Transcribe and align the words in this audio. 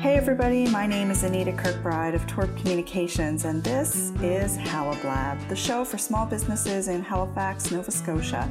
Hey 0.00 0.16
everybody, 0.16 0.66
my 0.66 0.86
name 0.86 1.10
is 1.10 1.24
Anita 1.24 1.52
Kirkbride 1.52 2.14
of 2.14 2.26
Twerp 2.26 2.56
Communications, 2.56 3.44
and 3.44 3.62
this 3.62 4.12
is 4.22 4.56
Halablab, 4.56 5.46
the 5.50 5.54
show 5.54 5.84
for 5.84 5.98
small 5.98 6.24
businesses 6.24 6.88
in 6.88 7.02
Halifax, 7.02 7.70
Nova 7.70 7.90
Scotia. 7.90 8.48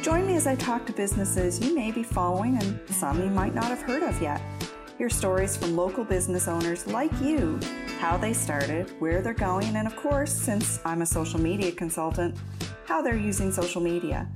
Join 0.00 0.26
me 0.26 0.36
as 0.36 0.46
I 0.46 0.54
talk 0.54 0.86
to 0.86 0.94
businesses 0.94 1.60
you 1.60 1.74
may 1.74 1.90
be 1.92 2.02
following 2.02 2.56
and 2.56 2.80
some 2.88 3.22
you 3.22 3.28
might 3.28 3.54
not 3.54 3.66
have 3.66 3.82
heard 3.82 4.04
of 4.04 4.22
yet. 4.22 4.40
Hear 4.96 5.10
stories 5.10 5.54
from 5.54 5.76
local 5.76 6.02
business 6.02 6.48
owners 6.48 6.86
like 6.86 7.12
you, 7.20 7.60
how 7.98 8.16
they 8.16 8.32
started, 8.32 8.90
where 8.98 9.20
they're 9.20 9.34
going, 9.34 9.76
and 9.76 9.86
of 9.86 9.96
course, 9.96 10.32
since 10.32 10.80
I'm 10.86 11.02
a 11.02 11.06
social 11.06 11.38
media 11.38 11.72
consultant, 11.72 12.38
how 12.86 13.02
they're 13.02 13.18
using 13.18 13.52
social 13.52 13.82
media. 13.82 14.26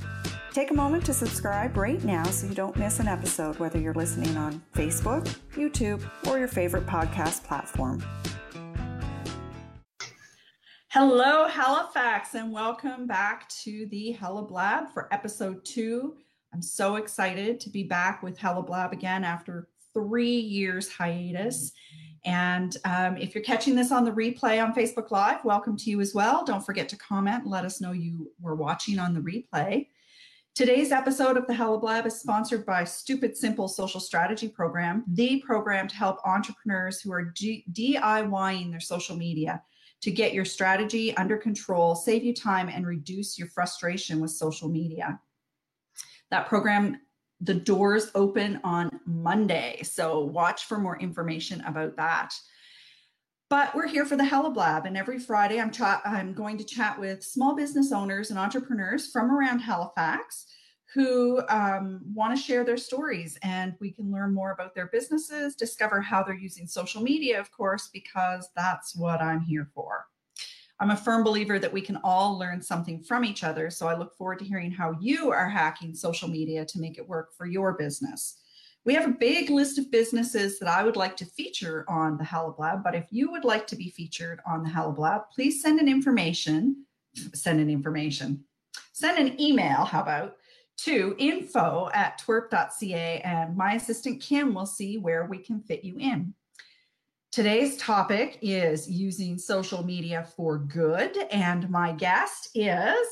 Take 0.53 0.73
a 0.73 0.75
moment 0.75 1.07
to 1.07 1.15
subscribe 1.15 1.77
right 1.77 2.03
now 2.03 2.25
so 2.25 2.49
you 2.49 2.55
don't 2.55 2.77
miss 2.77 2.99
an 2.99 3.07
episode, 3.07 3.57
whether 3.61 3.79
you're 3.79 3.95
listening 3.95 4.37
on 4.37 4.61
Facebook, 4.75 5.23
YouTube, 5.53 6.03
or 6.27 6.41
your 6.41 6.49
favorite 6.49 6.87
podcast 6.87 7.45
platform. 7.45 8.03
Hello, 10.89 11.47
Halifax, 11.47 12.35
and 12.35 12.53
welcome 12.53 13.07
back 13.07 13.49
to 13.63 13.87
the 13.93 14.17
Halablab 14.21 14.91
for 14.93 15.07
episode 15.15 15.65
two. 15.65 16.17
I'm 16.53 16.63
so 16.63 16.97
excited 16.97 17.61
to 17.61 17.71
be 17.71 17.85
back 17.85 18.21
with 18.25 18.37
Halablab 18.37 18.91
again 18.91 19.23
after 19.23 19.69
three 19.95 20.37
years 20.37 20.91
hiatus. 20.91 21.71
And 22.25 22.77
um, 22.85 23.17
if 23.19 23.37
you're 23.37 23.45
catching 23.45 23.77
this 23.77 23.93
on 23.93 24.05
the 24.05 24.11
replay 24.11 24.61
on 24.61 24.75
Facebook 24.75 25.13
Live, 25.13 25.45
welcome 25.45 25.77
to 25.77 25.91
you 25.91 26.01
as 26.01 26.13
well. 26.13 26.45
Don't 26.45 26.67
forget 26.67 26.89
to 26.89 26.97
comment 26.97 27.47
let 27.47 27.65
us 27.65 27.81
know 27.81 27.93
you 27.93 28.33
were 28.41 28.57
watching 28.57 28.99
on 28.99 29.15
the 29.15 29.21
replay. 29.21 29.87
Today's 30.61 30.93
episode 30.93 31.39
of 31.39 31.47
the 31.47 31.55
Halablab 31.55 32.05
is 32.05 32.21
sponsored 32.21 32.67
by 32.67 32.85
Stupid 32.85 33.35
Simple 33.35 33.67
Social 33.67 33.99
Strategy 33.99 34.47
Program, 34.47 35.05
the 35.09 35.41
program 35.41 35.89
to 35.89 35.97
help 35.97 36.19
entrepreneurs 36.27 37.01
who 37.01 37.11
are 37.13 37.33
G- 37.35 37.65
DIYing 37.73 38.71
their 38.71 38.79
social 38.79 39.17
media 39.17 39.63
to 40.03 40.11
get 40.11 40.35
your 40.35 40.45
strategy 40.45 41.17
under 41.17 41.39
control, 41.39 41.95
save 41.95 42.23
you 42.25 42.35
time, 42.35 42.69
and 42.69 42.87
reduce 42.87 43.39
your 43.39 43.49
frustration 43.49 44.21
with 44.21 44.33
social 44.33 44.69
media. 44.69 45.19
That 46.31 46.47
program, 46.47 47.01
the 47.41 47.55
doors 47.55 48.11
open 48.15 48.61
on 48.63 48.91
Monday. 49.07 49.81
So 49.83 50.21
watch 50.27 50.67
for 50.67 50.77
more 50.77 50.99
information 50.99 51.63
about 51.63 51.97
that. 51.97 52.35
But 53.51 53.75
we're 53.75 53.89
here 53.89 54.07
for 54.07 54.15
the 54.15 54.23
Halablab, 54.23 54.85
and 54.85 54.97
every 54.97 55.19
Friday 55.19 55.61
I'm, 55.61 55.73
cha- 55.73 56.01
I'm 56.05 56.33
going 56.33 56.57
to 56.59 56.65
chat 56.65 57.01
with 57.01 57.25
small 57.25 57.57
business 57.57 57.91
owners 57.91 58.31
and 58.31 58.39
entrepreneurs 58.39 59.11
from 59.11 59.29
around 59.29 59.59
Halifax 59.59 60.47
who 60.95 61.43
um, 61.49 62.01
want 62.15 62.37
to 62.37 62.41
share 62.41 62.63
their 62.63 62.77
stories, 62.77 63.37
and 63.43 63.75
we 63.81 63.91
can 63.91 64.13
learn 64.13 64.33
more 64.33 64.53
about 64.53 64.77
their 64.77 64.87
businesses, 64.87 65.57
discover 65.57 66.01
how 66.01 66.23
they're 66.23 66.35
using 66.37 66.69
social 66.69 67.03
media, 67.03 67.41
of 67.41 67.51
course, 67.51 67.91
because 67.93 68.49
that's 68.55 68.95
what 68.95 69.21
I'm 69.21 69.41
here 69.41 69.69
for. 69.75 70.07
I'm 70.79 70.91
a 70.91 70.97
firm 70.97 71.25
believer 71.25 71.59
that 71.59 71.73
we 71.73 71.81
can 71.81 71.99
all 72.05 72.39
learn 72.39 72.63
something 72.63 73.03
from 73.03 73.25
each 73.25 73.43
other, 73.43 73.69
so 73.69 73.89
I 73.89 73.99
look 73.99 74.15
forward 74.15 74.39
to 74.39 74.45
hearing 74.45 74.71
how 74.71 74.97
you 75.01 75.33
are 75.33 75.49
hacking 75.49 75.97
social 75.97 76.29
media 76.29 76.65
to 76.67 76.81
make 76.81 76.99
it 76.99 77.09
work 77.09 77.35
for 77.37 77.47
your 77.47 77.73
business. 77.73 78.37
We 78.87 78.95
have 78.95 79.07
a 79.07 79.13
big 79.13 79.51
list 79.51 79.79
of 79.79 79.91
businesses 79.91 80.59
that 80.59 80.69
I 80.69 80.83
would 80.83 80.97
like 80.97 81.17
to 81.19 81.27
feature 81.27 81.85
on 81.89 82.17
the 82.17 82.25
Halablab, 82.25 82.83
but 82.83 82.95
if 82.95 83.07
you 83.11 83.31
would 83.31 83.45
like 83.45 83.67
to 83.69 83.77
be 83.77 83.91
featured 83.91 84.41
on 84.47 84.63
the 84.63 84.71
Halablab, 84.71 85.25
please 85.35 85.61
send 85.61 85.81
an 85.81 85.89
information, 85.89 86.87
send 87.35 87.61
an 87.61 87.69
information, 87.69 88.45
send 88.93 89.19
an 89.19 89.39
email, 89.39 89.85
how 89.85 90.01
about, 90.01 90.37
to 90.79 91.15
info 91.19 91.91
at 91.93 92.19
twerp.ca 92.21 93.21
and 93.21 93.55
my 93.55 93.75
assistant 93.75 94.23
Kim 94.23 94.55
will 94.55 94.65
see 94.65 94.97
where 94.97 95.27
we 95.27 95.37
can 95.37 95.61
fit 95.61 95.85
you 95.85 95.97
in. 95.99 96.33
Today's 97.33 97.77
topic 97.77 98.39
is 98.41 98.91
using 98.91 99.39
social 99.39 99.85
media 99.85 100.27
for 100.37 100.59
good, 100.59 101.17
and 101.31 101.69
my 101.71 101.93
guest 101.93 102.49
is 102.55 103.07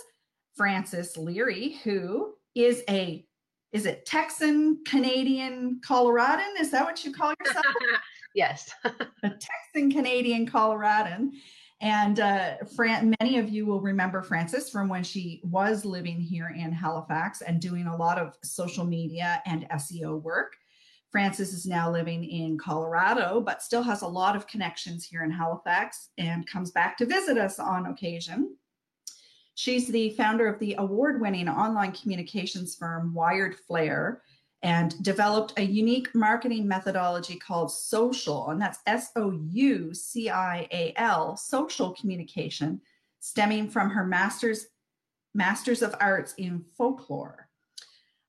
Frances 0.56 1.16
Leary, 1.16 1.76
who 1.84 2.34
is 2.54 2.82
a 2.88 3.27
is 3.72 3.86
it 3.86 4.06
Texan, 4.06 4.78
Canadian, 4.86 5.80
Coloradan? 5.84 6.54
Is 6.58 6.70
that 6.70 6.84
what 6.84 7.04
you 7.04 7.12
call 7.12 7.34
yourself? 7.44 7.66
yes. 8.34 8.70
a 8.84 8.94
Texan, 9.22 9.90
Canadian, 9.90 10.46
Coloradan. 10.46 11.32
And 11.80 12.18
uh, 12.18 12.56
Fran- 12.74 13.14
many 13.20 13.38
of 13.38 13.48
you 13.48 13.64
will 13.66 13.80
remember 13.80 14.22
Frances 14.22 14.68
from 14.68 14.88
when 14.88 15.04
she 15.04 15.40
was 15.44 15.84
living 15.84 16.20
here 16.20 16.52
in 16.56 16.72
Halifax 16.72 17.40
and 17.40 17.60
doing 17.60 17.86
a 17.86 17.96
lot 17.96 18.18
of 18.18 18.36
social 18.42 18.84
media 18.84 19.42
and 19.46 19.68
SEO 19.70 20.20
work. 20.20 20.56
Frances 21.10 21.52
is 21.52 21.66
now 21.66 21.90
living 21.90 22.24
in 22.24 22.58
Colorado, 22.58 23.40
but 23.40 23.62
still 23.62 23.82
has 23.82 24.02
a 24.02 24.06
lot 24.06 24.36
of 24.36 24.46
connections 24.46 25.04
here 25.04 25.22
in 25.22 25.30
Halifax 25.30 26.10
and 26.18 26.46
comes 26.46 26.70
back 26.70 26.96
to 26.98 27.06
visit 27.06 27.38
us 27.38 27.58
on 27.58 27.86
occasion. 27.86 28.56
She's 29.58 29.88
the 29.88 30.10
founder 30.10 30.46
of 30.46 30.60
the 30.60 30.76
award 30.78 31.20
winning 31.20 31.48
online 31.48 31.90
communications 31.90 32.76
firm 32.76 33.12
Wired 33.12 33.56
Flair 33.56 34.22
and 34.62 34.94
developed 35.02 35.54
a 35.56 35.62
unique 35.62 36.14
marketing 36.14 36.68
methodology 36.68 37.34
called 37.34 37.72
social, 37.72 38.50
and 38.50 38.62
that's 38.62 38.78
S 38.86 39.10
O 39.16 39.32
U 39.32 39.92
C 39.92 40.30
I 40.30 40.68
A 40.70 40.92
L, 40.94 41.36
social 41.36 41.92
communication, 41.94 42.80
stemming 43.18 43.68
from 43.68 43.90
her 43.90 44.06
master's 44.06 44.66
Masters 45.34 45.82
of 45.82 45.92
Arts 46.00 46.34
in 46.38 46.64
Folklore. 46.76 47.48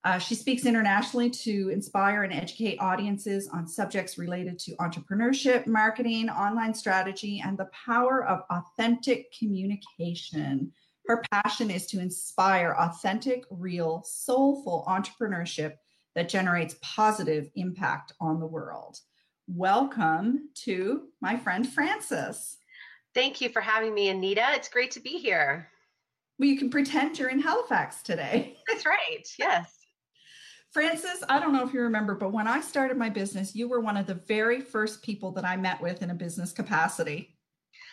Uh, 0.03 0.17
she 0.17 0.33
speaks 0.33 0.65
internationally 0.65 1.29
to 1.29 1.69
inspire 1.69 2.23
and 2.23 2.33
educate 2.33 2.77
audiences 2.79 3.47
on 3.49 3.67
subjects 3.67 4.17
related 4.17 4.57
to 4.57 4.75
entrepreneurship, 4.77 5.67
marketing, 5.67 6.27
online 6.27 6.73
strategy, 6.73 7.39
and 7.45 7.55
the 7.55 7.69
power 7.85 8.25
of 8.25 8.41
authentic 8.49 9.31
communication. 9.37 10.71
Her 11.09 11.23
passion 11.31 11.71
is 11.71 11.87
to 11.87 11.99
inspire 11.99 12.75
authentic, 12.77 13.43
real, 13.49 14.03
soulful 14.05 14.85
entrepreneurship 14.87 15.73
that 16.13 16.29
generates 16.29 16.75
positive 16.83 17.49
impact 17.55 18.13
on 18.21 18.39
the 18.39 18.45
world. 18.45 18.99
Welcome 19.47 20.49
to 20.65 21.07
my 21.19 21.35
friend 21.35 21.67
Frances. 21.67 22.57
Thank 23.15 23.41
you 23.41 23.49
for 23.49 23.59
having 23.59 23.95
me, 23.95 24.09
Anita. 24.09 24.49
It's 24.51 24.69
great 24.69 24.91
to 24.91 24.99
be 24.99 25.17
here. 25.17 25.69
Well, 26.37 26.47
you 26.47 26.59
can 26.59 26.69
pretend 26.69 27.17
you're 27.17 27.29
in 27.29 27.39
Halifax 27.39 28.03
today. 28.03 28.57
That's 28.67 28.85
right. 28.85 29.27
Yes. 29.39 29.79
Frances, 30.71 31.23
I 31.27 31.39
don't 31.39 31.53
know 31.53 31.65
if 31.65 31.73
you 31.73 31.81
remember, 31.81 32.13
but 32.13 32.33
when 32.33 32.47
I 32.47 32.61
started 32.61 32.97
my 32.97 33.09
business, 33.09 33.55
you 33.55 33.67
were 33.67 33.79
one 33.79 33.97
of 33.97 34.05
the 34.05 34.13
very 34.27 34.61
first 34.61 35.01
people 35.01 35.31
that 35.31 35.43
I 35.43 35.57
met 35.57 35.81
with 35.81 36.03
in 36.03 36.11
a 36.11 36.15
business 36.15 36.51
capacity. 36.51 37.38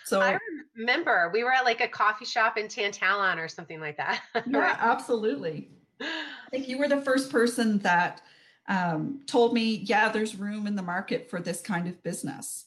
So 0.06 0.20
I 0.20 0.38
remember 0.76 1.30
we 1.32 1.42
were 1.42 1.52
at 1.52 1.64
like 1.64 1.80
a 1.80 1.88
coffee 1.88 2.24
shop 2.24 2.56
in 2.56 2.66
Tantallon 2.66 3.38
or 3.38 3.48
something 3.48 3.80
like 3.80 3.96
that. 3.96 4.22
yeah, 4.46 4.76
absolutely. 4.80 5.70
I 6.00 6.50
think 6.50 6.68
you 6.68 6.78
were 6.78 6.88
the 6.88 7.00
first 7.00 7.30
person 7.30 7.78
that 7.80 8.22
um, 8.68 9.22
told 9.26 9.52
me, 9.52 9.82
yeah, 9.84 10.08
there's 10.08 10.36
room 10.36 10.66
in 10.66 10.76
the 10.76 10.82
market 10.82 11.28
for 11.28 11.40
this 11.40 11.60
kind 11.60 11.88
of 11.88 12.02
business. 12.02 12.66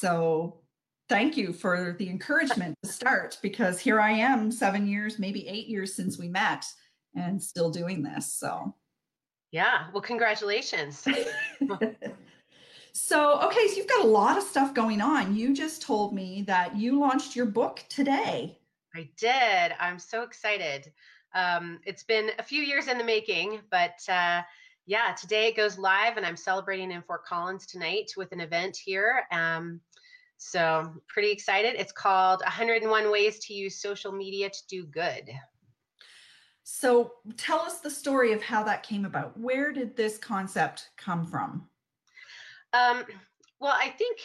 So 0.00 0.60
thank 1.08 1.36
you 1.36 1.52
for 1.52 1.94
the 1.98 2.08
encouragement 2.08 2.76
to 2.82 2.90
start 2.90 3.38
because 3.42 3.78
here 3.78 4.00
I 4.00 4.12
am, 4.12 4.50
seven 4.50 4.86
years, 4.86 5.18
maybe 5.18 5.46
eight 5.46 5.68
years 5.68 5.94
since 5.94 6.18
we 6.18 6.28
met 6.28 6.64
and 7.14 7.40
still 7.40 7.70
doing 7.70 8.02
this. 8.02 8.32
So, 8.32 8.74
yeah, 9.50 9.88
well, 9.92 10.02
congratulations. 10.02 11.06
So, 12.92 13.40
okay, 13.40 13.68
so 13.68 13.76
you've 13.76 13.88
got 13.88 14.04
a 14.04 14.08
lot 14.08 14.36
of 14.36 14.42
stuff 14.42 14.74
going 14.74 15.00
on. 15.00 15.34
You 15.34 15.54
just 15.54 15.80
told 15.80 16.12
me 16.12 16.42
that 16.46 16.76
you 16.76 16.98
launched 16.98 17.34
your 17.34 17.46
book 17.46 17.82
today. 17.88 18.58
I 18.94 19.08
did. 19.16 19.74
I'm 19.80 19.98
so 19.98 20.22
excited. 20.22 20.92
Um, 21.34 21.80
it's 21.86 22.02
been 22.02 22.30
a 22.38 22.42
few 22.42 22.62
years 22.62 22.88
in 22.88 22.98
the 22.98 23.04
making, 23.04 23.60
but 23.70 23.98
uh, 24.10 24.42
yeah, 24.84 25.14
today 25.18 25.48
it 25.48 25.56
goes 25.56 25.78
live, 25.78 26.18
and 26.18 26.26
I'm 26.26 26.36
celebrating 26.36 26.90
in 26.90 27.00
Fort 27.02 27.24
Collins 27.24 27.66
tonight 27.66 28.12
with 28.18 28.30
an 28.32 28.40
event 28.40 28.76
here. 28.76 29.22
Um, 29.32 29.80
so, 30.36 30.92
pretty 31.08 31.30
excited. 31.30 31.76
It's 31.78 31.92
called 31.92 32.40
101 32.40 33.10
Ways 33.10 33.38
to 33.46 33.54
Use 33.54 33.80
Social 33.80 34.12
Media 34.12 34.50
to 34.50 34.66
Do 34.68 34.84
Good. 34.84 35.30
So, 36.64 37.12
tell 37.38 37.60
us 37.60 37.80
the 37.80 37.90
story 37.90 38.32
of 38.32 38.42
how 38.42 38.62
that 38.64 38.82
came 38.82 39.06
about. 39.06 39.38
Where 39.38 39.72
did 39.72 39.96
this 39.96 40.18
concept 40.18 40.90
come 40.98 41.24
from? 41.24 41.68
Um, 42.72 43.04
well, 43.60 43.74
I 43.76 43.90
think 43.90 44.18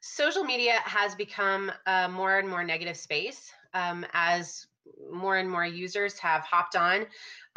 social 0.00 0.44
media 0.44 0.74
has 0.84 1.14
become 1.14 1.72
a 1.86 2.08
more 2.08 2.38
and 2.38 2.48
more 2.48 2.64
negative 2.64 2.96
space 2.96 3.50
um, 3.72 4.04
as 4.12 4.66
more 5.10 5.38
and 5.38 5.50
more 5.50 5.64
users 5.64 6.18
have 6.18 6.42
hopped 6.42 6.76
on. 6.76 7.06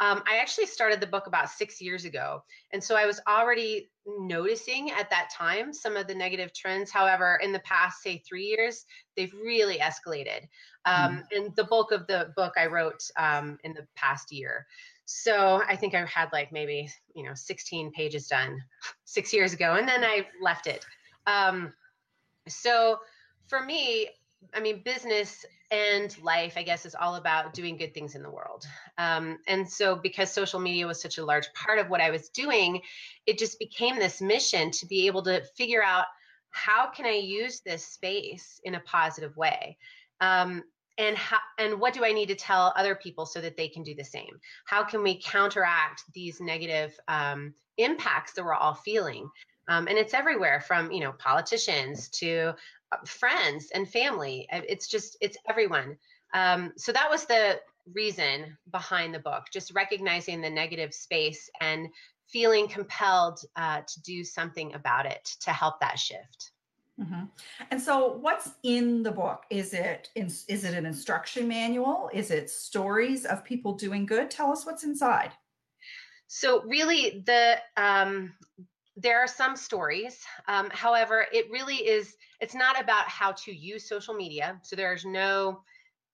Um, 0.00 0.22
I 0.26 0.38
actually 0.40 0.66
started 0.66 1.00
the 1.00 1.06
book 1.06 1.26
about 1.26 1.50
six 1.50 1.80
years 1.80 2.04
ago. 2.04 2.42
And 2.72 2.82
so 2.82 2.96
I 2.96 3.04
was 3.04 3.20
already 3.28 3.90
noticing 4.06 4.90
at 4.90 5.10
that 5.10 5.28
time 5.36 5.72
some 5.72 5.96
of 5.96 6.06
the 6.06 6.14
negative 6.14 6.52
trends. 6.54 6.90
However, 6.90 7.38
in 7.42 7.52
the 7.52 7.58
past, 7.60 8.02
say, 8.02 8.22
three 8.26 8.44
years, 8.44 8.84
they've 9.16 9.32
really 9.34 9.78
escalated. 9.78 10.48
Um, 10.84 11.24
mm. 11.32 11.36
And 11.36 11.56
the 11.56 11.64
bulk 11.64 11.92
of 11.92 12.06
the 12.06 12.32
book 12.36 12.54
I 12.56 12.66
wrote 12.66 13.02
um, 13.18 13.58
in 13.64 13.74
the 13.74 13.86
past 13.96 14.32
year. 14.32 14.66
So 15.10 15.62
I 15.66 15.74
think 15.74 15.94
I 15.94 16.04
had 16.04 16.28
like 16.34 16.52
maybe, 16.52 16.86
you 17.14 17.24
know, 17.24 17.32
16 17.32 17.92
pages 17.92 18.26
done 18.26 18.60
six 19.04 19.32
years 19.32 19.54
ago, 19.54 19.76
and 19.76 19.88
then 19.88 20.04
I 20.04 20.26
left 20.42 20.66
it. 20.66 20.84
Um, 21.26 21.72
so 22.46 22.98
for 23.46 23.64
me, 23.64 24.10
I 24.52 24.60
mean, 24.60 24.82
business 24.84 25.46
and 25.70 26.14
life, 26.22 26.54
I 26.58 26.62
guess, 26.62 26.84
is 26.84 26.94
all 26.94 27.14
about 27.14 27.54
doing 27.54 27.78
good 27.78 27.94
things 27.94 28.16
in 28.16 28.22
the 28.22 28.30
world. 28.30 28.66
Um, 28.98 29.38
and 29.48 29.66
so, 29.66 29.96
because 29.96 30.30
social 30.30 30.60
media 30.60 30.86
was 30.86 31.00
such 31.00 31.16
a 31.16 31.24
large 31.24 31.50
part 31.54 31.78
of 31.78 31.88
what 31.88 32.02
I 32.02 32.10
was 32.10 32.28
doing, 32.28 32.82
it 33.24 33.38
just 33.38 33.58
became 33.58 33.96
this 33.96 34.20
mission 34.20 34.70
to 34.72 34.86
be 34.86 35.06
able 35.06 35.22
to 35.22 35.42
figure 35.56 35.82
out 35.82 36.04
how 36.50 36.90
can 36.90 37.06
I 37.06 37.16
use 37.16 37.60
this 37.60 37.82
space 37.82 38.60
in 38.62 38.74
a 38.74 38.80
positive 38.80 39.34
way. 39.38 39.78
Um, 40.20 40.64
and 40.98 41.16
how, 41.16 41.38
and 41.58 41.80
what 41.80 41.94
do 41.94 42.04
I 42.04 42.12
need 42.12 42.28
to 42.28 42.34
tell 42.34 42.72
other 42.76 42.94
people 42.94 43.24
so 43.24 43.40
that 43.40 43.56
they 43.56 43.68
can 43.68 43.82
do 43.82 43.94
the 43.94 44.04
same? 44.04 44.40
How 44.66 44.84
can 44.84 45.02
we 45.02 45.20
counteract 45.20 46.04
these 46.12 46.40
negative 46.40 46.98
um, 47.06 47.54
impacts 47.76 48.32
that 48.34 48.44
we're 48.44 48.54
all 48.54 48.74
feeling? 48.74 49.30
Um, 49.68 49.86
and 49.86 49.96
it's 49.96 50.14
everywhere 50.14 50.60
from 50.60 50.90
you 50.90 51.00
know 51.00 51.12
politicians 51.12 52.08
to 52.10 52.54
uh, 52.92 52.96
friends 53.06 53.70
and 53.74 53.88
family. 53.88 54.46
It's 54.50 54.88
just 54.88 55.16
it's 55.20 55.36
everyone. 55.48 55.96
Um, 56.34 56.72
so 56.76 56.92
that 56.92 57.08
was 57.08 57.24
the 57.24 57.60
reason 57.94 58.56
behind 58.70 59.14
the 59.14 59.18
book, 59.18 59.44
just 59.52 59.74
recognizing 59.74 60.40
the 60.40 60.50
negative 60.50 60.92
space 60.92 61.48
and 61.60 61.88
feeling 62.26 62.68
compelled 62.68 63.40
uh, 63.56 63.80
to 63.80 64.02
do 64.02 64.22
something 64.24 64.74
about 64.74 65.06
it 65.06 65.24
to 65.40 65.50
help 65.50 65.80
that 65.80 65.98
shift. 65.98 66.52
Mm-hmm. 67.00 67.24
And 67.70 67.80
so, 67.80 68.14
what's 68.20 68.50
in 68.64 69.02
the 69.02 69.12
book? 69.12 69.44
Is 69.50 69.72
it 69.72 70.10
in, 70.16 70.26
is 70.26 70.64
it 70.64 70.74
an 70.74 70.84
instruction 70.84 71.46
manual? 71.46 72.10
Is 72.12 72.30
it 72.30 72.50
stories 72.50 73.24
of 73.24 73.44
people 73.44 73.74
doing 73.74 74.04
good? 74.04 74.30
Tell 74.30 74.50
us 74.50 74.66
what's 74.66 74.82
inside. 74.82 75.30
So, 76.26 76.62
really, 76.64 77.22
the 77.24 77.58
um, 77.76 78.34
there 78.96 79.20
are 79.20 79.28
some 79.28 79.54
stories. 79.54 80.20
Um, 80.48 80.70
however, 80.72 81.26
it 81.32 81.48
really 81.50 81.76
is. 81.76 82.16
It's 82.40 82.54
not 82.54 82.80
about 82.80 83.08
how 83.08 83.32
to 83.32 83.54
use 83.54 83.88
social 83.88 84.14
media. 84.14 84.58
So 84.62 84.74
there's 84.74 85.04
no 85.04 85.60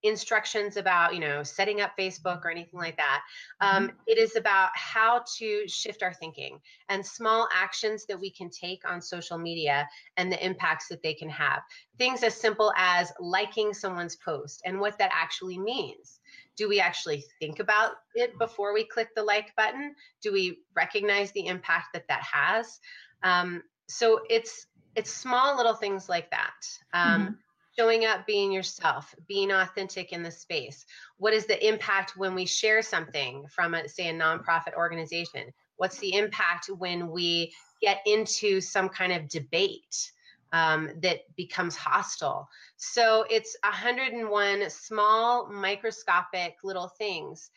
instructions 0.04 0.76
about 0.76 1.14
you 1.14 1.20
know 1.20 1.42
setting 1.42 1.80
up 1.80 1.92
facebook 1.98 2.44
or 2.44 2.50
anything 2.50 2.78
like 2.78 2.96
that. 2.96 3.22
Um, 3.60 3.88
mm-hmm. 3.88 3.96
it 4.06 4.18
is 4.18 4.36
about 4.36 4.70
how 4.74 5.24
to 5.38 5.66
shift 5.66 6.02
our 6.02 6.12
thinking 6.12 6.60
and 6.88 7.04
small 7.04 7.48
actions 7.54 8.04
that 8.06 8.20
we 8.20 8.30
can 8.30 8.50
take 8.50 8.88
on 8.88 9.00
social 9.00 9.38
media 9.38 9.88
and 10.16 10.30
the 10.30 10.44
impacts 10.44 10.88
that 10.88 11.02
they 11.02 11.14
can 11.14 11.30
have. 11.30 11.62
Things 11.98 12.22
as 12.22 12.34
simple 12.34 12.72
as 12.76 13.12
liking 13.18 13.72
someone's 13.72 14.16
post 14.16 14.62
and 14.64 14.78
what 14.78 14.98
that 14.98 15.10
actually 15.12 15.58
means. 15.58 16.20
Do 16.56 16.68
we 16.68 16.80
actually 16.80 17.24
think 17.40 17.58
about 17.58 17.92
it 18.14 18.38
before 18.38 18.74
we 18.74 18.84
click 18.84 19.08
the 19.16 19.22
like 19.22 19.56
button? 19.56 19.94
Do 20.22 20.32
we 20.32 20.60
recognize 20.76 21.32
the 21.32 21.46
impact 21.46 21.88
that 21.94 22.06
that 22.08 22.22
has? 22.22 22.78
Um, 23.22 23.62
so 23.88 24.20
it's 24.28 24.66
it's 24.94 25.10
small 25.10 25.56
little 25.56 25.74
things 25.74 26.08
like 26.08 26.30
that. 26.30 26.52
Um, 26.92 27.20
mm-hmm 27.20 27.32
showing 27.76 28.04
up 28.04 28.26
being 28.26 28.52
yourself 28.52 29.14
being 29.26 29.50
authentic 29.50 30.12
in 30.12 30.22
the 30.22 30.30
space. 30.30 30.86
What 31.18 31.32
is 31.32 31.46
the 31.46 31.66
impact 31.66 32.16
when 32.16 32.34
we 32.34 32.46
share 32.46 32.82
something 32.82 33.46
from 33.48 33.74
a 33.74 33.88
say 33.88 34.08
a 34.08 34.12
nonprofit 34.12 34.74
organization? 34.76 35.52
What's 35.76 35.98
the 35.98 36.14
impact 36.14 36.70
when 36.78 37.08
we 37.08 37.52
get 37.82 37.98
into 38.06 38.60
some 38.60 38.88
kind 38.88 39.12
of 39.12 39.28
debate 39.28 40.12
um, 40.52 40.90
that 41.02 41.20
becomes 41.36 41.76
hostile? 41.76 42.48
So 42.76 43.24
it's 43.28 43.56
101 43.64 44.70
small 44.70 45.50
microscopic 45.50 46.56
little 46.62 46.88
things 46.88 47.50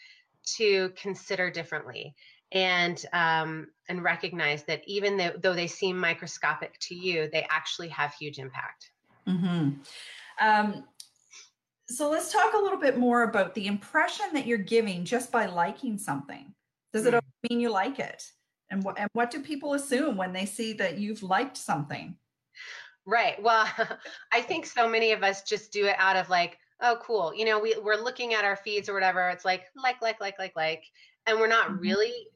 to 0.56 0.90
consider 0.96 1.52
differently 1.52 2.16
and 2.54 3.04
um, 3.14 3.68
and 3.90 4.04
recognize 4.04 4.64
that 4.64 4.82
even 4.88 5.18
though, 5.18 5.34
though 5.42 5.54
they 5.54 5.68
seem 5.68 5.98
microscopic 5.98 6.80
to 6.80 6.96
you 6.96 7.30
they 7.32 7.46
actually 7.50 7.90
have 7.90 8.14
huge 8.14 8.40
impact 8.40 8.92
Mm-hmm. 9.28 9.70
Um, 10.42 10.84
so 11.88 12.10
let's 12.10 12.32
talk 12.32 12.54
a 12.54 12.62
little 12.62 12.80
bit 12.80 12.98
more 12.98 13.24
about 13.24 13.56
the 13.56 13.68
impression 13.68 14.26
that 14.34 14.46
you're 14.46 14.58
giving 14.58 15.06
just 15.06 15.32
by 15.32 15.46
liking 15.46 15.98
something. 15.98 16.54
Does 16.94 17.06
it 17.06 17.14
mm. 17.14 17.22
mean 17.50 17.60
you 17.60 17.72
like 17.72 18.00
it? 18.00 18.24
And 18.70 18.84
what 18.84 19.00
and 19.00 19.10
what 19.14 19.32
do 19.32 19.42
people 19.42 19.74
assume 19.74 20.18
when 20.18 20.34
they 20.34 20.46
see 20.46 20.74
that 20.74 20.98
you've 20.98 21.24
liked 21.24 21.56
something? 21.56 22.16
Right. 23.06 23.42
Well, 23.42 23.68
I 24.34 24.42
think 24.42 24.66
so 24.66 24.88
many 24.88 25.14
of 25.14 25.24
us 25.24 25.44
just 25.44 25.72
do 25.72 25.86
it 25.86 25.96
out 25.98 26.18
of 26.18 26.30
like, 26.30 26.58
oh, 26.82 26.98
cool. 27.02 27.34
You 27.34 27.46
know, 27.46 27.60
we, 27.60 27.76
we're 27.82 27.96
looking 27.96 28.34
at 28.34 28.44
our 28.44 28.58
feeds 28.58 28.90
or 28.90 28.94
whatever. 28.94 29.30
It's 29.30 29.46
like, 29.46 29.64
like, 29.82 30.02
like, 30.02 30.20
like, 30.20 30.38
like, 30.38 30.56
like. 30.56 30.84
And 31.26 31.40
we're 31.40 31.48
not 31.48 31.70
mm-hmm. 31.70 31.80
really 31.80 32.28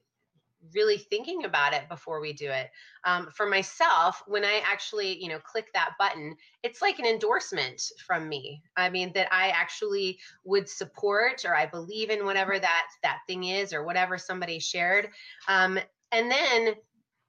really 0.73 0.97
thinking 0.97 1.45
about 1.45 1.73
it 1.73 1.89
before 1.89 2.19
we 2.21 2.33
do 2.33 2.49
it. 2.49 2.69
Um, 3.03 3.29
for 3.33 3.45
myself, 3.45 4.21
when 4.27 4.45
I 4.45 4.61
actually, 4.65 5.21
you 5.21 5.29
know, 5.29 5.39
click 5.39 5.71
that 5.73 5.93
button, 5.97 6.35
it's 6.63 6.81
like 6.81 6.99
an 6.99 7.05
endorsement 7.05 7.81
from 8.05 8.29
me. 8.29 8.61
I 8.77 8.89
mean, 8.89 9.11
that 9.13 9.27
I 9.31 9.49
actually 9.49 10.19
would 10.43 10.69
support 10.69 11.43
or 11.45 11.55
I 11.55 11.65
believe 11.65 12.09
in 12.09 12.25
whatever 12.25 12.59
that 12.59 12.87
that 13.03 13.19
thing 13.27 13.45
is 13.45 13.73
or 13.73 13.83
whatever 13.83 14.17
somebody 14.17 14.59
shared. 14.59 15.09
Um, 15.47 15.79
and 16.11 16.29
then 16.29 16.75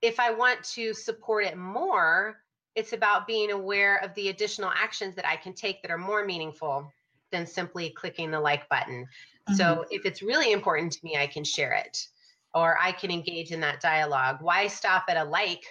if 0.02 0.18
I 0.18 0.32
want 0.32 0.62
to 0.74 0.92
support 0.92 1.44
it 1.44 1.56
more, 1.56 2.38
it's 2.74 2.92
about 2.92 3.26
being 3.26 3.52
aware 3.52 3.98
of 3.98 4.14
the 4.14 4.28
additional 4.28 4.70
actions 4.74 5.14
that 5.16 5.26
I 5.26 5.36
can 5.36 5.54
take 5.54 5.82
that 5.82 5.90
are 5.90 5.98
more 5.98 6.24
meaningful 6.24 6.90
than 7.30 7.46
simply 7.46 7.90
clicking 7.90 8.30
the 8.30 8.40
like 8.40 8.68
button. 8.68 9.04
Mm-hmm. 9.04 9.54
So 9.54 9.84
if 9.90 10.04
it's 10.06 10.22
really 10.22 10.52
important 10.52 10.92
to 10.92 10.98
me, 11.04 11.16
I 11.16 11.26
can 11.26 11.44
share 11.44 11.72
it 11.72 12.06
or 12.54 12.76
I 12.80 12.92
can 12.92 13.10
engage 13.10 13.50
in 13.50 13.60
that 13.60 13.80
dialogue. 13.80 14.38
Why 14.40 14.66
stop 14.66 15.04
at 15.08 15.16
a 15.16 15.24
like 15.24 15.64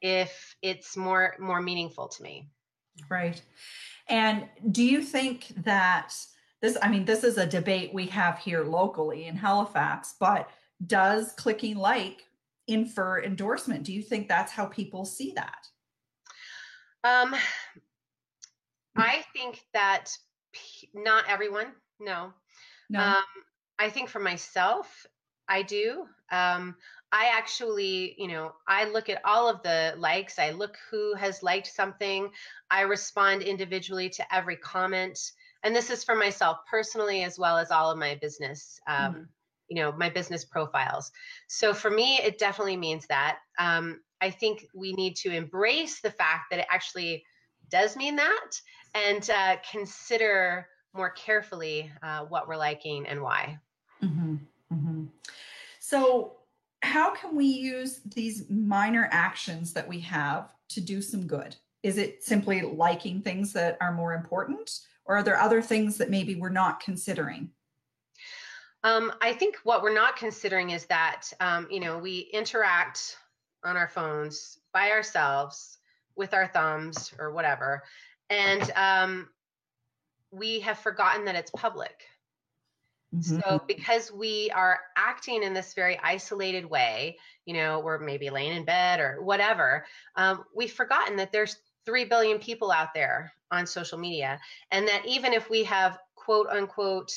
if 0.00 0.56
it's 0.62 0.96
more 0.96 1.36
more 1.38 1.60
meaningful 1.60 2.08
to 2.08 2.22
me? 2.22 2.48
Right. 3.08 3.40
And 4.08 4.48
do 4.72 4.82
you 4.82 5.02
think 5.02 5.48
that 5.64 6.14
this 6.60 6.76
I 6.82 6.88
mean 6.88 7.04
this 7.04 7.24
is 7.24 7.38
a 7.38 7.46
debate 7.46 7.94
we 7.94 8.06
have 8.06 8.38
here 8.38 8.64
locally 8.64 9.26
in 9.26 9.36
Halifax, 9.36 10.14
but 10.18 10.50
does 10.86 11.32
clicking 11.32 11.76
like 11.76 12.24
infer 12.68 13.22
endorsement? 13.22 13.84
Do 13.84 13.92
you 13.92 14.02
think 14.02 14.28
that's 14.28 14.52
how 14.52 14.66
people 14.66 15.04
see 15.04 15.32
that? 15.36 15.66
Um 17.04 17.34
I 18.96 19.24
think 19.32 19.60
that 19.72 20.10
not 20.94 21.24
everyone, 21.28 21.68
no. 22.00 22.32
No. 22.90 23.00
Um, 23.00 23.24
I 23.78 23.88
think 23.88 24.08
for 24.08 24.18
myself, 24.18 25.06
I 25.50 25.62
do. 25.62 26.06
Um, 26.30 26.76
I 27.12 27.32
actually, 27.34 28.14
you 28.16 28.28
know, 28.28 28.52
I 28.68 28.84
look 28.84 29.08
at 29.08 29.20
all 29.24 29.48
of 29.48 29.62
the 29.62 29.94
likes. 29.98 30.38
I 30.38 30.52
look 30.52 30.76
who 30.90 31.14
has 31.16 31.42
liked 31.42 31.66
something. 31.66 32.30
I 32.70 32.82
respond 32.82 33.42
individually 33.42 34.08
to 34.10 34.34
every 34.34 34.56
comment. 34.56 35.18
And 35.64 35.74
this 35.74 35.90
is 35.90 36.04
for 36.04 36.14
myself 36.14 36.58
personally, 36.70 37.24
as 37.24 37.38
well 37.38 37.58
as 37.58 37.72
all 37.72 37.90
of 37.90 37.98
my 37.98 38.14
business, 38.22 38.78
um, 38.86 38.96
mm-hmm. 38.96 39.22
you 39.68 39.82
know, 39.82 39.92
my 39.92 40.08
business 40.08 40.44
profiles. 40.44 41.10
So 41.48 41.74
for 41.74 41.90
me, 41.90 42.20
it 42.22 42.38
definitely 42.38 42.76
means 42.76 43.06
that. 43.08 43.38
Um, 43.58 44.00
I 44.20 44.30
think 44.30 44.66
we 44.72 44.92
need 44.92 45.16
to 45.16 45.34
embrace 45.34 46.00
the 46.00 46.12
fact 46.12 46.44
that 46.50 46.60
it 46.60 46.66
actually 46.70 47.24
does 47.70 47.96
mean 47.96 48.16
that 48.16 48.50
and 48.94 49.28
uh, 49.30 49.56
consider 49.70 50.68
more 50.94 51.10
carefully 51.10 51.90
uh, 52.02 52.24
what 52.26 52.46
we're 52.46 52.56
liking 52.56 53.06
and 53.06 53.20
why. 53.20 53.58
So, 55.90 56.36
how 56.82 57.12
can 57.16 57.34
we 57.34 57.46
use 57.46 57.98
these 58.14 58.48
minor 58.48 59.08
actions 59.10 59.72
that 59.72 59.88
we 59.88 59.98
have 59.98 60.54
to 60.68 60.80
do 60.80 61.02
some 61.02 61.26
good? 61.26 61.56
Is 61.82 61.98
it 61.98 62.22
simply 62.22 62.62
liking 62.62 63.22
things 63.22 63.52
that 63.54 63.76
are 63.80 63.90
more 63.90 64.14
important, 64.14 64.70
or 65.04 65.16
are 65.16 65.24
there 65.24 65.36
other 65.36 65.60
things 65.60 65.96
that 65.98 66.08
maybe 66.08 66.36
we're 66.36 66.48
not 66.48 66.78
considering? 66.78 67.50
Um, 68.84 69.12
I 69.20 69.32
think 69.32 69.56
what 69.64 69.82
we're 69.82 69.92
not 69.92 70.14
considering 70.14 70.70
is 70.70 70.86
that 70.86 71.22
um, 71.40 71.66
you 71.72 71.80
know 71.80 71.98
we 71.98 72.30
interact 72.32 73.16
on 73.64 73.76
our 73.76 73.88
phones 73.88 74.60
by 74.72 74.92
ourselves 74.92 75.78
with 76.14 76.34
our 76.34 76.46
thumbs 76.46 77.12
or 77.18 77.32
whatever, 77.32 77.82
and 78.28 78.70
um, 78.76 79.28
we 80.30 80.60
have 80.60 80.78
forgotten 80.78 81.24
that 81.24 81.34
it's 81.34 81.50
public. 81.50 82.04
Mm-hmm. 83.14 83.40
So, 83.40 83.62
because 83.66 84.12
we 84.12 84.50
are 84.54 84.78
acting 84.96 85.42
in 85.42 85.52
this 85.52 85.74
very 85.74 85.98
isolated 86.02 86.64
way, 86.64 87.18
you 87.44 87.54
know, 87.54 87.80
we're 87.80 87.98
maybe 87.98 88.30
laying 88.30 88.56
in 88.56 88.64
bed 88.64 89.00
or 89.00 89.20
whatever, 89.22 89.84
um, 90.16 90.44
we've 90.54 90.72
forgotten 90.72 91.16
that 91.16 91.32
there's 91.32 91.56
3 91.86 92.04
billion 92.04 92.38
people 92.38 92.70
out 92.70 92.94
there 92.94 93.32
on 93.50 93.66
social 93.66 93.98
media. 93.98 94.38
And 94.70 94.86
that 94.86 95.04
even 95.06 95.32
if 95.32 95.50
we 95.50 95.64
have 95.64 95.98
quote 96.14 96.46
unquote 96.48 97.12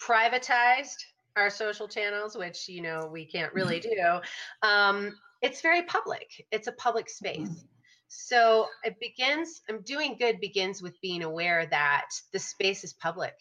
privatized 0.00 0.96
our 1.36 1.50
social 1.50 1.88
channels, 1.88 2.36
which, 2.36 2.68
you 2.68 2.80
know, 2.80 3.08
we 3.12 3.24
can't 3.24 3.52
really 3.52 3.80
do, 3.80 4.20
um, 4.62 5.14
it's 5.42 5.60
very 5.60 5.82
public, 5.82 6.46
it's 6.50 6.68
a 6.68 6.72
public 6.72 7.08
space. 7.10 7.48
Mm-hmm. 7.48 7.66
So 8.08 8.66
it 8.84 8.98
begins, 8.98 9.60
I'm 9.68 9.82
doing 9.82 10.16
good 10.18 10.40
begins 10.40 10.80
with 10.80 10.98
being 11.02 11.22
aware 11.22 11.66
that 11.66 12.08
the 12.32 12.38
space 12.38 12.82
is 12.82 12.94
public 12.94 13.34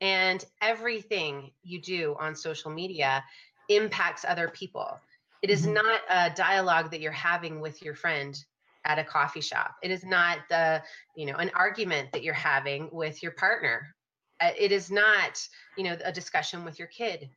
and 0.00 0.44
everything 0.60 1.52
you 1.62 1.80
do 1.80 2.16
on 2.18 2.34
social 2.34 2.70
media 2.70 3.24
impacts 3.68 4.24
other 4.24 4.48
people. 4.48 5.00
It 5.42 5.50
is 5.50 5.66
Mhm. 5.66 5.74
not 5.74 6.00
a 6.08 6.30
dialogue 6.34 6.90
that 6.90 7.00
you're 7.00 7.12
having 7.12 7.60
with 7.60 7.82
your 7.82 7.94
friend 7.94 8.36
at 8.84 8.98
a 8.98 9.04
coffee 9.04 9.40
shop. 9.40 9.76
It 9.82 9.90
is 9.90 10.04
not 10.04 10.38
the, 10.48 10.82
you 11.14 11.26
know, 11.26 11.36
an 11.36 11.50
argument 11.54 12.12
that 12.12 12.22
you're 12.22 12.34
having 12.34 12.88
with 12.92 13.22
your 13.22 13.32
partner. 13.32 13.94
Uh, 14.40 14.52
It 14.56 14.72
is 14.72 14.90
not, 14.90 15.46
you 15.76 15.84
know, 15.84 15.96
a 16.04 16.12
discussion 16.12 16.64
with 16.64 16.78
your 16.78 16.88
kid. 16.88 17.30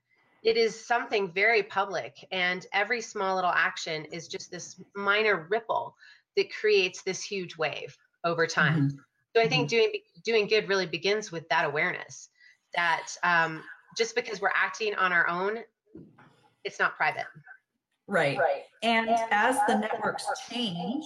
It 0.43 0.57
is 0.57 0.85
something 0.85 1.33
very 1.33 1.63
public 1.63 2.15
and 2.31 2.65
every 2.73 3.01
small 3.01 3.35
little 3.35 3.51
action 3.51 4.05
is 4.05 4.27
just 4.27 4.51
this 4.51 4.81
minor 4.95 5.47
ripple 5.49 5.95
that 6.35 6.53
creates 6.53 7.03
this 7.03 7.21
huge 7.23 7.57
wave 7.57 7.97
over 8.23 8.47
time. 8.47 8.87
Mhm. 8.87 9.03
So 9.35 9.41
I 9.41 9.47
think 9.47 9.69
doing 9.69 9.91
doing 10.23 10.47
good 10.47 10.67
really 10.69 10.85
begins 10.87 11.31
with 11.31 11.47
that 11.49 11.65
awareness 11.65 12.29
that 12.75 13.07
um, 13.23 13.63
just 13.97 14.15
because 14.15 14.41
we're 14.41 14.51
acting 14.55 14.95
on 14.95 15.11
our 15.11 15.27
own, 15.27 15.59
it's 16.63 16.79
not 16.79 16.95
private. 16.95 17.25
Right. 18.07 18.37
Right. 18.37 18.63
And 18.83 19.09
as 19.31 19.57
the 19.67 19.77
networks 19.77 20.25
change, 20.49 21.05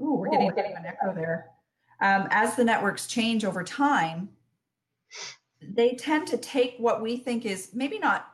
ooh, 0.00 0.14
we're 0.14 0.30
getting 0.30 0.50
a 0.50 0.54
bit 0.54 0.66
of 0.66 0.72
an 0.72 0.84
echo 0.86 1.14
there. 1.14 1.46
Um, 2.00 2.28
as 2.30 2.56
the 2.56 2.64
networks 2.64 3.06
change 3.06 3.44
over 3.44 3.64
time, 3.64 4.28
they 5.62 5.94
tend 5.94 6.28
to 6.28 6.36
take 6.36 6.76
what 6.78 7.00
we 7.00 7.16
think 7.16 7.46
is 7.46 7.70
maybe 7.72 7.98
not, 7.98 8.32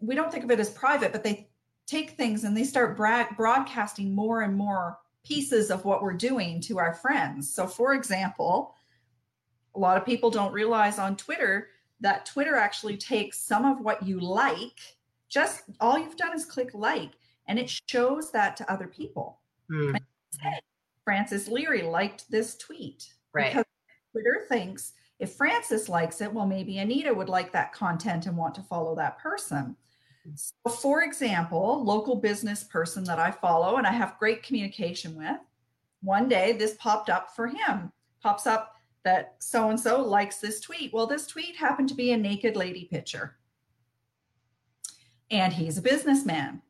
we 0.00 0.14
don't 0.14 0.32
think 0.32 0.44
of 0.44 0.50
it 0.50 0.58
as 0.58 0.70
private, 0.70 1.12
but 1.12 1.22
they 1.22 1.48
take 1.86 2.10
things 2.10 2.44
and 2.44 2.56
they 2.56 2.64
start 2.64 2.96
bra- 2.96 3.28
broadcasting 3.36 4.14
more 4.14 4.42
and 4.42 4.54
more 4.54 4.98
pieces 5.24 5.70
of 5.70 5.84
what 5.84 6.02
we're 6.02 6.12
doing 6.12 6.60
to 6.62 6.78
our 6.78 6.92
friends. 6.92 7.54
So, 7.54 7.66
for 7.66 7.94
example, 7.94 8.74
a 9.74 9.78
lot 9.78 9.96
of 9.96 10.04
people 10.04 10.30
don't 10.30 10.52
realize 10.52 10.98
on 10.98 11.16
Twitter 11.16 11.68
that 12.00 12.26
Twitter 12.26 12.56
actually 12.56 12.96
takes 12.96 13.40
some 13.40 13.64
of 13.64 13.80
what 13.80 14.02
you 14.06 14.20
like, 14.20 14.80
just 15.28 15.62
all 15.80 15.98
you've 15.98 16.16
done 16.16 16.34
is 16.34 16.44
click 16.44 16.70
like, 16.74 17.12
and 17.46 17.58
it 17.58 17.70
shows 17.88 18.30
that 18.32 18.56
to 18.56 18.72
other 18.72 18.86
people. 18.86 19.40
Hmm, 19.70 19.96
Hey, 20.40 20.60
Frances 21.04 21.48
Leary 21.48 21.82
liked 21.82 22.30
this 22.30 22.56
tweet. 22.56 23.12
Right. 23.32 23.50
Because 23.50 23.64
Twitter 24.12 24.44
thinks 24.48 24.92
if 25.18 25.32
Frances 25.32 25.88
likes 25.88 26.20
it, 26.20 26.32
well, 26.32 26.46
maybe 26.46 26.78
Anita 26.78 27.12
would 27.12 27.28
like 27.28 27.52
that 27.52 27.72
content 27.72 28.26
and 28.26 28.36
want 28.36 28.54
to 28.54 28.62
follow 28.62 28.94
that 28.96 29.18
person. 29.18 29.76
So, 30.34 30.70
for 30.70 31.02
example, 31.02 31.82
local 31.82 32.16
business 32.16 32.62
person 32.64 33.02
that 33.04 33.18
I 33.18 33.30
follow 33.30 33.76
and 33.76 33.86
I 33.86 33.92
have 33.92 34.18
great 34.18 34.42
communication 34.42 35.16
with, 35.16 35.38
one 36.02 36.28
day 36.28 36.52
this 36.52 36.74
popped 36.74 37.08
up 37.08 37.34
for 37.34 37.46
him. 37.46 37.90
Pops 38.22 38.46
up 38.46 38.74
that 39.04 39.36
so 39.38 39.70
and 39.70 39.78
so 39.78 40.02
likes 40.02 40.38
this 40.38 40.60
tweet. 40.60 40.92
Well, 40.92 41.06
this 41.06 41.26
tweet 41.26 41.56
happened 41.56 41.88
to 41.90 41.94
be 41.94 42.12
a 42.12 42.16
naked 42.16 42.56
lady 42.56 42.84
picture. 42.84 43.36
And 45.30 45.52
he's 45.52 45.78
a 45.78 45.82
businessman. 45.82 46.62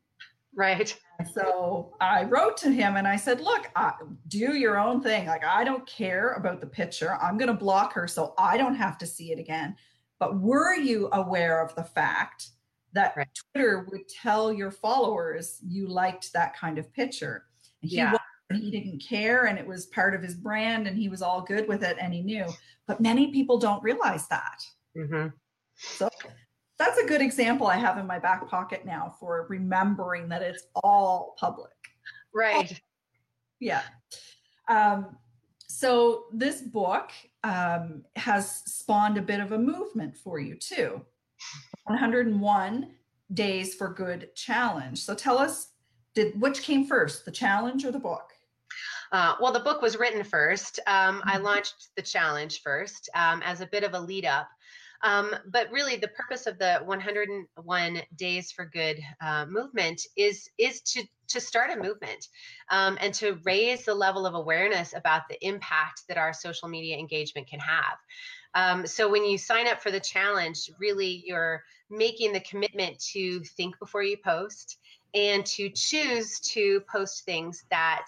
Right. 0.55 0.99
So 1.35 1.95
I 2.01 2.25
wrote 2.25 2.57
to 2.59 2.71
him 2.71 2.97
and 2.97 3.07
I 3.07 3.17
said, 3.17 3.41
Look, 3.41 3.71
I, 3.77 3.93
do 4.27 4.57
your 4.57 4.79
own 4.79 5.01
thing. 5.01 5.27
Like, 5.27 5.45
I 5.45 5.63
don't 5.63 5.87
care 5.87 6.33
about 6.33 6.61
the 6.61 6.67
picture. 6.67 7.15
I'm 7.23 7.39
going 7.39 7.49
to 7.49 7.55
block 7.55 7.93
her 7.93 8.09
so 8.09 8.35
I 8.37 8.57
don't 8.57 8.75
have 8.75 8.99
to 8.99 9.07
see 9.07 9.31
it 9.33 9.39
again. 9.39 9.77
But 10.19 10.41
were 10.41 10.75
you 10.75 11.09
aware 11.13 11.63
of 11.63 11.75
the 11.77 11.85
fact 11.85 12.49
that 12.93 13.15
Right. 13.17 13.29
Twitter 13.53 13.87
would 13.91 14.09
tell 14.09 14.53
your 14.53 14.73
followers 14.73 15.61
you 15.65 15.87
liked 15.87 16.33
that 16.33 16.57
kind 16.57 16.79
of 16.79 16.93
picture? 16.93 17.45
And 17.83 17.91
he, 17.91 17.99
Yeah. 17.99 18.18
Wasn't- 18.51 18.65
he 18.65 18.71
didn't 18.71 19.01
care 19.01 19.47
and 19.47 19.59
it 19.59 19.67
was 19.67 19.87
part 19.87 20.15
of 20.15 20.23
his 20.23 20.35
brand 20.35 20.87
and 20.87 20.97
he 20.97 21.09
was 21.09 21.23
all 21.23 21.43
good 21.43 21.69
with 21.69 21.83
it 21.83 21.97
and 22.01 22.13
he 22.13 22.23
knew. 22.23 22.47
But 22.87 23.01
many 23.01 23.31
people 23.33 23.59
don't 23.59 23.83
realize 23.83 24.27
that. 24.29 24.63
hmm 24.95 25.29
So 25.77 26.09
that's 26.79 26.99
a 26.99 27.07
good 27.07 27.21
example 27.21 27.67
I 27.67 27.77
have 27.77 27.99
in 27.99 28.07
my 28.07 28.19
back 28.19 28.49
pocket 28.49 28.85
now 28.85 29.15
for 29.21 29.47
remembering 29.49 30.29
that 30.29 30.43
it's 30.43 30.65
all 30.83 31.37
public. 31.39 31.73
Right. 32.35 32.81
Yeah. 33.61 33.83
Um, 34.69 35.17
so 35.69 36.25
this 36.33 36.61
book 36.63 37.11
um, 37.45 38.05
has 38.17 38.51
spawned 38.65 39.19
a 39.19 39.23
bit 39.23 39.41
of 39.41 39.53
a 39.53 39.59
movement 39.59 40.17
for 40.17 40.39
you 40.39 40.57
too. 40.57 41.05
101 41.85 42.95
Days 43.35 43.75
for 43.75 43.93
Good 43.93 44.35
challenge. 44.35 45.03
So 45.03 45.15
tell 45.15 45.39
us, 45.39 45.73
did 46.15 46.41
which 46.41 46.63
came 46.63 46.87
first, 46.87 47.25
the 47.27 47.31
challenge 47.31 47.85
or 47.85 47.93
the 47.93 47.99
book? 47.99 48.33
Uh, 49.13 49.35
well, 49.41 49.53
the 49.53 49.61
book 49.61 49.83
was 49.83 49.99
written 49.99 50.23
first. 50.25 50.81
Um, 50.87 51.23
I 51.27 51.39
Mhm. 51.39 51.43
launched 51.43 51.91
the 51.97 52.03
challenge 52.03 52.63
first 52.63 53.09
um, 53.15 53.43
as 53.43 53.61
a 53.61 53.67
bit 53.67 53.85
of 53.85 53.95
a 53.95 54.01
lead 54.01 54.25
up. 54.25 54.49
Um, 55.03 55.35
but 55.47 55.71
really, 55.71 55.97
the 55.97 56.09
purpose 56.09 56.47
of 56.47 56.59
the 56.59 56.81
101 56.85 58.03
Days 58.17 58.51
for 58.51 58.65
Good 58.65 59.01
uh, 59.21 59.47
movement 59.47 60.03
is 60.17 60.51
is 60.59 60.81
to 60.83 61.05
to 61.29 61.41
start 61.41 61.71
a 61.71 61.77
movement 61.81 62.27
um, 62.71 62.99
and 63.01 63.15
to 63.15 63.39
raise 63.45 63.85
the 63.85 63.95
level 63.95 64.27
of 64.27 64.35
awareness 64.35 64.95
about 64.95 65.29
the 65.29 65.47
impact 65.47 66.03
that 66.09 66.19
our 66.19 66.33
social 66.33 66.69
media 66.69 66.97
engagement 66.97 67.47
can 67.47 67.61
have. 67.61 67.99
Um, 68.55 68.87
so 68.87 69.09
when 69.09 69.25
you 69.25 69.39
sign 69.39 69.69
up 69.69 69.81
for 69.81 69.91
the 69.91 70.01
challenge, 70.01 70.71
really 70.79 71.23
you're 71.27 71.63
making 71.91 72.33
the 72.33 72.41
commitment 72.41 72.99
to 73.13 73.41
think 73.45 73.79
before 73.79 74.03
you 74.03 74.17
post 74.17 74.79
and 75.15 75.45
to 75.47 75.71
choose 75.71 76.41
to 76.41 76.81
post 76.91 77.25
things 77.25 77.65
that 77.71 78.07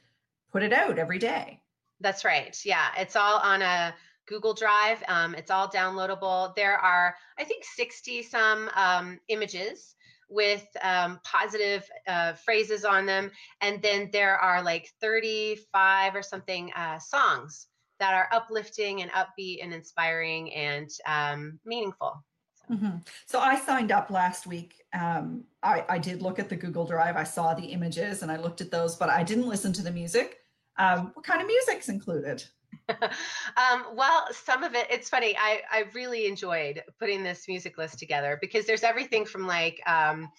put 0.53 0.63
it 0.63 0.73
out 0.73 0.99
every 0.99 1.19
day. 1.19 1.61
That's 2.01 2.25
right. 2.25 2.57
Yeah, 2.65 2.89
it's 2.97 3.17
all 3.17 3.39
on 3.39 3.63
a 3.63 3.95
Google 4.27 4.55
Drive. 4.55 5.03
Um, 5.09 5.35
it's 5.35 5.51
all 5.51 5.69
downloadable. 5.69 6.55
There 6.55 6.77
are, 6.77 7.15
I 7.39 7.45
think, 7.45 7.65
60 7.65 8.23
some 8.23 8.71
um, 8.75 9.19
images 9.29 9.95
with 10.31 10.65
um, 10.83 11.21
positive 11.25 11.89
uh, 12.07 12.35
phrases 12.35 12.85
on 12.85 13.05
them. 13.05 13.31
And 13.61 13.83
then 13.83 14.09
there 14.13 14.37
are 14.37 14.63
like 14.63 14.89
35 15.01 16.15
or 16.15 16.23
something 16.23 16.73
uh, 16.75 16.99
songs 17.01 17.67
that 17.99 18.15
are 18.15 18.29
uplifting 18.33 19.03
and 19.03 19.11
upbeat 19.11 19.63
and 19.63 19.75
inspiring 19.75 20.53
and 20.55 20.89
um, 21.07 21.59
meaningful. 21.67 22.25
Mm-hmm. 22.71 22.99
So 23.27 23.41
I 23.41 23.59
signed 23.59 23.91
up 23.91 24.11
last 24.11 24.47
week. 24.47 24.75
Um, 24.99 25.45
I, 25.63 25.85
I, 25.89 25.99
did 25.99 26.23
look 26.23 26.39
at 26.39 26.49
the 26.49 26.55
Google 26.55 26.87
Drive. 26.87 27.17
I 27.17 27.25
saw 27.25 27.53
the 27.53 27.65
images 27.65 28.23
and 28.23 28.31
I 28.31 28.37
looked 28.37 28.61
at 28.61 28.71
those, 28.71 28.95
but 28.95 29.09
I 29.09 29.25
didn't 29.25 29.49
listen 29.49 29.73
to 29.75 29.83
the 29.83 29.91
music. 29.91 30.40
Um, 30.81 31.11
what 31.15 31.25
kind 31.25 31.41
of 31.43 31.47
music's 31.47 31.89
included? 31.89 32.43
um, 32.89 33.85
well, 33.95 34.27
some 34.33 34.65
of 34.65 34.75
it, 34.75 34.87
it's 34.91 35.09
funny. 35.09 35.37
I, 35.39 35.61
I 35.71 35.85
really 35.95 36.27
enjoyed 36.27 36.83
putting 36.99 37.23
this 37.23 37.47
music 37.49 37.77
list 37.79 37.99
together 37.99 38.39
because 38.41 38.67
there's 38.67 38.83
everything 38.83 39.25
from 39.25 39.47
like, 39.47 39.81
um, 39.87 40.31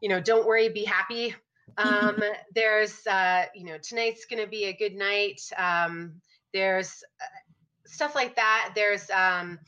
you 0.00 0.08
know, 0.08 0.20
don't 0.20 0.46
worry, 0.46 0.68
be 0.70 0.84
happy. 0.84 1.34
Um, 1.76 2.22
there's, 2.54 3.06
uh, 3.06 3.44
you 3.54 3.64
know, 3.64 3.76
tonight's 3.78 4.24
going 4.24 4.42
to 4.42 4.48
be 4.48 4.64
a 4.64 4.72
good 4.72 4.94
night. 4.94 5.40
Um, 5.56 6.20
there's 6.54 7.04
uh, 7.20 7.86
stuff 7.86 8.14
like 8.14 8.34
that. 8.36 8.72
There's, 8.74 9.10
um, 9.10 9.58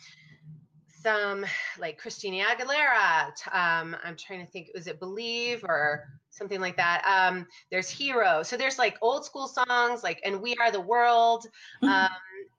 some 1.01 1.47
like 1.79 1.99
Christina 1.99 2.45
Aguilera. 2.45 3.29
Um, 3.53 3.97
I'm 4.03 4.17
trying 4.17 4.45
to 4.45 4.51
think, 4.51 4.71
was 4.75 4.89
it 4.89 4.99
Believe 4.99 5.65
or 5.65 6.05
something 6.39 6.61
like 6.61 6.77
that? 6.77 7.05
Um, 7.05 7.47
there's 7.71 7.91
Hero. 7.91 8.43
So 8.43 8.57
there's 8.57 8.79
like 8.79 8.97
old 9.03 9.25
school 9.25 9.49
songs 9.49 10.03
like 10.03 10.21
And 10.25 10.41
We 10.41 10.57
Are 10.57 10.71
the 10.71 10.81
World. 10.81 11.47
Mm-hmm. 11.83 11.89
Um, 11.89 12.11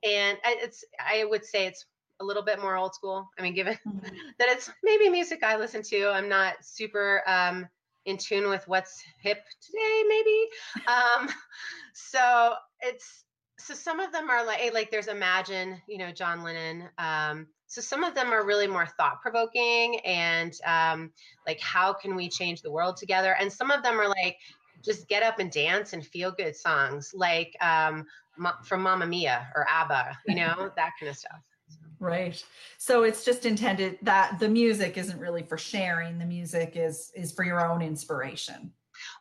and 0.03 0.37
it's, 0.45 0.83
I 0.99 1.25
would 1.25 1.45
say 1.45 1.65
it's 1.65 1.85
a 2.19 2.25
little 2.25 2.43
bit 2.43 2.61
more 2.61 2.75
old 2.75 2.93
school. 2.93 3.29
I 3.37 3.41
mean, 3.41 3.53
given 3.53 3.77
mm-hmm. 3.87 3.99
that 4.39 4.49
it's 4.49 4.69
maybe 4.83 5.09
music 5.09 5.43
I 5.43 5.55
listen 5.55 5.81
to, 5.83 6.09
I'm 6.09 6.29
not 6.29 6.55
super 6.61 7.23
um, 7.27 7.67
in 8.05 8.17
tune 8.17 8.49
with 8.49 8.67
what's 8.67 9.01
hip 9.21 9.43
today, 9.61 10.03
maybe. 10.07 10.87
Um, 10.87 11.29
so 11.93 12.53
it's, 12.81 13.23
so 13.57 13.73
some 13.73 13.99
of 13.99 14.11
them 14.11 14.29
are 14.29 14.45
like, 14.45 14.73
like 14.73 14.91
there's 14.91 15.07
Imagine, 15.07 15.81
you 15.87 15.97
know, 15.97 16.11
John 16.11 16.43
Lennon. 16.43 16.89
Um, 16.97 17.47
so 17.69 17.81
some 17.81 18.03
of 18.03 18.15
them 18.15 18.33
are 18.33 18.43
really 18.43 18.65
more 18.65 18.87
thought 18.87 19.21
provoking 19.21 19.99
and 19.99 20.59
um, 20.65 21.11
like, 21.45 21.59
how 21.61 21.93
can 21.93 22.15
we 22.15 22.27
change 22.27 22.63
the 22.63 22.71
world 22.71 22.97
together? 22.97 23.35
And 23.39 23.51
some 23.51 23.69
of 23.69 23.83
them 23.83 23.99
are 23.99 24.07
like, 24.07 24.37
just 24.83 25.07
get 25.07 25.21
up 25.21 25.37
and 25.37 25.51
dance 25.51 25.93
and 25.93 26.05
feel 26.05 26.31
good 26.31 26.55
songs, 26.55 27.11
like 27.13 27.55
um, 27.61 28.07
from 28.63 28.81
Mamma 28.81 29.05
Mia 29.05 29.47
or 29.55 29.67
ABBA, 29.69 30.17
you 30.27 30.35
know, 30.35 30.71
that 30.75 30.91
kind 30.99 31.11
of 31.11 31.15
stuff. 31.15 31.39
Right. 31.99 32.43
So 32.79 33.03
it's 33.03 33.23
just 33.23 33.45
intended 33.45 33.99
that 34.01 34.39
the 34.39 34.49
music 34.49 34.97
isn't 34.97 35.19
really 35.19 35.43
for 35.43 35.57
sharing. 35.57 36.17
The 36.17 36.25
music 36.25 36.73
is 36.75 37.11
is 37.13 37.33
for 37.33 37.43
your 37.43 37.63
own 37.63 37.81
inspiration. 37.81 38.71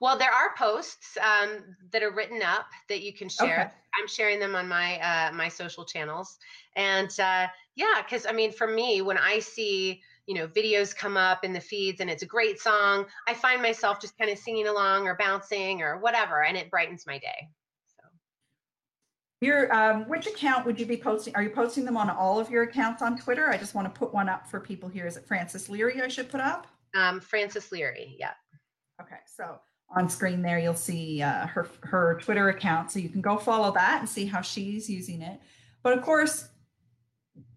Well, 0.01 0.17
there 0.17 0.31
are 0.31 0.55
posts 0.57 1.19
um, 1.19 1.77
that 1.93 2.03
are 2.03 2.13
written 2.13 2.41
up 2.43 2.67
that 2.89 3.03
you 3.03 3.13
can 3.13 3.29
share. 3.29 3.61
Okay. 3.61 3.71
I'm 4.01 4.09
sharing 4.09 4.39
them 4.39 4.55
on 4.55 4.69
my 4.69 4.99
uh, 5.01 5.33
my 5.33 5.49
social 5.49 5.85
channels, 5.85 6.39
and 6.77 7.11
uh, 7.19 7.49
yeah, 7.79 8.03
because 8.03 8.27
I 8.27 8.33
mean, 8.33 8.51
for 8.51 8.67
me, 8.67 9.03
when 9.03 9.17
I 9.17 9.39
see 9.39 10.03
you 10.27 10.35
know 10.35 10.49
videos 10.49 10.95
come 10.95 11.17
up 11.17 11.45
in 11.45 11.53
the 11.53 11.61
feeds 11.61 12.01
and 12.01 12.11
it's 12.11 12.25
a 12.25 12.27
great 12.27 12.61
song, 12.61 13.07
I 13.29 13.35
find 13.35 13.63
myself 13.63 14.01
just 14.01 14.19
kind 14.19 14.31
of 14.31 14.37
singing 14.37 14.67
along 14.67 15.07
or 15.07 15.15
bouncing 15.15 15.81
or 15.81 15.99
whatever, 15.99 16.43
and 16.43 16.57
it 16.57 16.71
brightens 16.71 17.07
my 17.07 17.19
day. 17.19 17.49
So, 17.87 18.03
your 19.41 19.73
um, 19.73 20.09
which 20.09 20.27
account 20.27 20.67
would 20.67 20.79
you 20.81 20.87
be 20.87 20.97
posting? 20.97 21.37
Are 21.37 21.43
you 21.43 21.51
posting 21.51 21.85
them 21.85 21.97
on 21.97 22.11
all 22.11 22.41
of 22.41 22.51
your 22.51 22.65
accounts 22.65 23.01
on 23.01 23.17
Twitter? 23.17 23.49
I 23.49 23.57
just 23.57 23.77
want 23.77 23.93
to 23.93 23.97
put 23.97 24.13
one 24.13 24.29
up 24.29 24.49
for 24.49 24.59
people 24.59 24.89
here. 24.89 25.07
Is 25.07 25.17
it 25.17 25.25
Frances 25.25 25.69
Leary? 25.69 26.03
I 26.03 26.09
should 26.09 26.29
put 26.29 26.41
up. 26.41 26.67
Um, 26.97 27.21
Frances 27.21 27.71
Leary. 27.71 28.17
Yeah. 28.19 28.33
Okay, 29.01 29.21
so 29.25 29.61
on 29.95 30.11
screen 30.11 30.43
there 30.43 30.59
you'll 30.59 30.75
see 30.75 31.23
uh, 31.23 31.47
her 31.47 31.69
her 31.85 32.19
Twitter 32.21 32.49
account, 32.49 32.91
so 32.91 32.99
you 32.99 33.09
can 33.09 33.21
go 33.21 33.37
follow 33.37 33.73
that 33.73 34.01
and 34.01 34.09
see 34.09 34.27
how 34.27 34.41
she's 34.41 34.91
using 34.91 35.23
it. 35.23 35.41
But 35.85 35.97
of 35.97 36.03
course, 36.03 36.49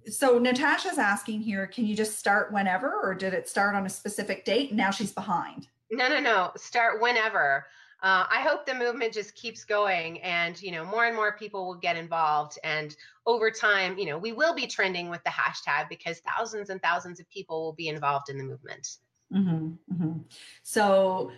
so 0.09 0.37
Natasha's 0.37 0.97
asking 0.97 1.41
here, 1.41 1.67
can 1.67 1.85
you 1.85 1.95
just 1.95 2.17
start 2.17 2.51
whenever, 2.51 3.01
or 3.01 3.13
did 3.13 3.33
it 3.33 3.47
start 3.47 3.75
on 3.75 3.85
a 3.85 3.89
specific 3.89 4.45
date 4.45 4.69
and 4.69 4.77
now 4.77 4.91
she's 4.91 5.11
behind? 5.11 5.67
No, 5.91 6.07
no, 6.07 6.19
no. 6.19 6.51
Start 6.55 7.01
whenever. 7.01 7.65
Uh, 8.03 8.25
I 8.29 8.41
hope 8.41 8.65
the 8.65 8.73
movement 8.73 9.13
just 9.13 9.35
keeps 9.35 9.63
going, 9.63 10.19
and 10.21 10.59
you 10.59 10.71
know, 10.71 10.83
more 10.83 11.05
and 11.05 11.15
more 11.15 11.33
people 11.33 11.67
will 11.67 11.75
get 11.75 11.95
involved, 11.95 12.57
and 12.63 12.95
over 13.27 13.51
time, 13.51 13.95
you 13.99 14.07
know, 14.07 14.17
we 14.17 14.31
will 14.31 14.55
be 14.55 14.65
trending 14.65 15.07
with 15.09 15.23
the 15.23 15.29
hashtag 15.29 15.87
because 15.87 16.19
thousands 16.19 16.71
and 16.71 16.81
thousands 16.81 17.19
of 17.19 17.29
people 17.29 17.61
will 17.63 17.73
be 17.73 17.89
involved 17.89 18.29
in 18.29 18.39
the 18.39 18.43
movement. 18.43 18.87
Mm-hmm, 19.31 19.93
mm-hmm. 19.93 20.17
So 20.63 21.31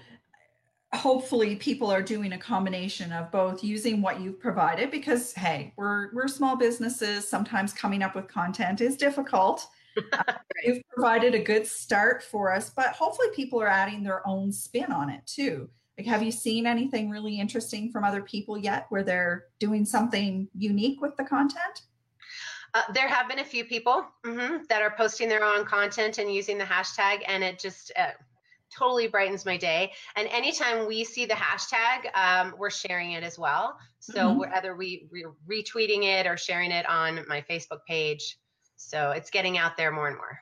hopefully 0.93 1.55
people 1.55 1.91
are 1.91 2.01
doing 2.01 2.33
a 2.33 2.37
combination 2.37 3.11
of 3.11 3.31
both 3.31 3.63
using 3.63 4.01
what 4.01 4.21
you've 4.21 4.39
provided 4.39 4.91
because 4.91 5.33
hey 5.33 5.73
we're 5.75 6.13
we're 6.13 6.27
small 6.27 6.55
businesses. 6.55 7.27
Sometimes 7.27 7.73
coming 7.73 8.03
up 8.03 8.15
with 8.15 8.27
content 8.27 8.81
is 8.81 8.97
difficult. 8.97 9.67
Uh, 10.11 10.33
you've 10.63 10.81
provided 10.89 11.35
a 11.35 11.39
good 11.39 11.67
start 11.67 12.23
for 12.23 12.51
us 12.51 12.71
but 12.71 12.87
hopefully 12.87 13.27
people 13.35 13.61
are 13.61 13.67
adding 13.67 14.01
their 14.01 14.27
own 14.27 14.51
spin 14.51 14.91
on 14.91 15.07
it 15.07 15.21
too. 15.27 15.69
Like 15.99 16.07
have 16.07 16.23
you 16.23 16.31
seen 16.31 16.65
anything 16.65 17.11
really 17.11 17.39
interesting 17.39 17.91
from 17.91 18.03
other 18.03 18.23
people 18.23 18.57
yet 18.57 18.87
where 18.89 19.03
they're 19.03 19.45
doing 19.59 19.85
something 19.85 20.47
unique 20.57 20.99
with 20.99 21.15
the 21.15 21.23
content? 21.23 21.83
Uh, 22.73 22.81
there 22.95 23.07
have 23.07 23.29
been 23.29 23.37
a 23.37 23.45
few 23.45 23.65
people 23.65 24.03
mm-hmm, 24.25 24.63
that 24.67 24.81
are 24.81 24.95
posting 24.97 25.29
their 25.29 25.43
own 25.43 25.63
content 25.63 26.17
and 26.17 26.33
using 26.33 26.57
the 26.57 26.63
hashtag 26.63 27.21
and 27.27 27.43
it 27.43 27.59
just 27.59 27.91
uh, 27.95 28.09
totally 28.77 29.07
brightens 29.07 29.45
my 29.45 29.57
day. 29.57 29.91
And 30.15 30.27
anytime 30.29 30.87
we 30.87 31.03
see 31.03 31.25
the 31.25 31.33
hashtag, 31.33 32.15
um, 32.15 32.55
we're 32.57 32.69
sharing 32.69 33.11
it 33.11 33.23
as 33.23 33.37
well. 33.37 33.77
So 33.99 34.29
mm-hmm. 34.29 34.39
whether 34.39 34.75
we 34.75 35.07
re- 35.11 35.25
retweeting 35.47 36.03
it 36.03 36.27
or 36.27 36.37
sharing 36.37 36.71
it 36.71 36.87
on 36.89 37.25
my 37.27 37.41
Facebook 37.49 37.85
page, 37.87 38.37
so 38.75 39.11
it's 39.11 39.29
getting 39.29 39.57
out 39.57 39.77
there 39.77 39.91
more 39.91 40.07
and 40.07 40.17
more. 40.17 40.39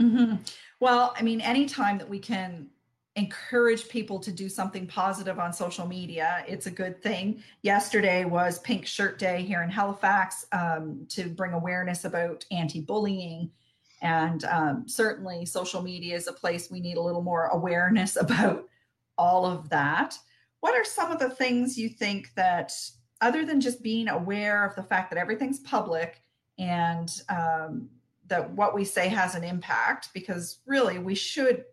Mm-hmm. 0.00 0.34
Well, 0.80 1.14
I 1.16 1.22
mean, 1.22 1.40
anytime 1.40 1.98
that 1.98 2.08
we 2.08 2.18
can 2.18 2.68
encourage 3.14 3.88
people 3.88 4.18
to 4.20 4.30
do 4.30 4.48
something 4.48 4.86
positive 4.86 5.38
on 5.38 5.52
social 5.52 5.86
media, 5.86 6.44
it's 6.46 6.66
a 6.66 6.70
good 6.70 7.02
thing. 7.02 7.42
Yesterday 7.62 8.24
was 8.26 8.58
Pink 8.58 8.84
Shirt 8.86 9.18
Day 9.18 9.42
here 9.42 9.62
in 9.62 9.70
Halifax 9.70 10.46
um, 10.52 11.06
to 11.10 11.30
bring 11.30 11.52
awareness 11.52 12.04
about 12.04 12.44
anti-bullying 12.50 13.50
and 14.02 14.44
um, 14.44 14.88
certainly, 14.88 15.46
social 15.46 15.82
media 15.82 16.16
is 16.16 16.26
a 16.26 16.32
place 16.32 16.70
we 16.70 16.80
need 16.80 16.96
a 16.96 17.02
little 17.02 17.22
more 17.22 17.46
awareness 17.46 18.16
about 18.20 18.68
all 19.18 19.46
of 19.46 19.68
that. 19.70 20.18
What 20.60 20.74
are 20.74 20.84
some 20.84 21.10
of 21.10 21.18
the 21.18 21.30
things 21.30 21.78
you 21.78 21.88
think 21.88 22.34
that, 22.34 22.72
other 23.20 23.46
than 23.46 23.60
just 23.60 23.82
being 23.82 24.08
aware 24.08 24.64
of 24.64 24.74
the 24.74 24.82
fact 24.82 25.10
that 25.10 25.18
everything's 25.18 25.60
public 25.60 26.20
and 26.58 27.10
um, 27.28 27.88
that 28.28 28.50
what 28.50 28.74
we 28.74 28.84
say 28.84 29.08
has 29.08 29.34
an 29.34 29.44
impact, 29.44 30.10
because 30.12 30.58
really 30.66 30.98
we 30.98 31.14
should 31.14 31.64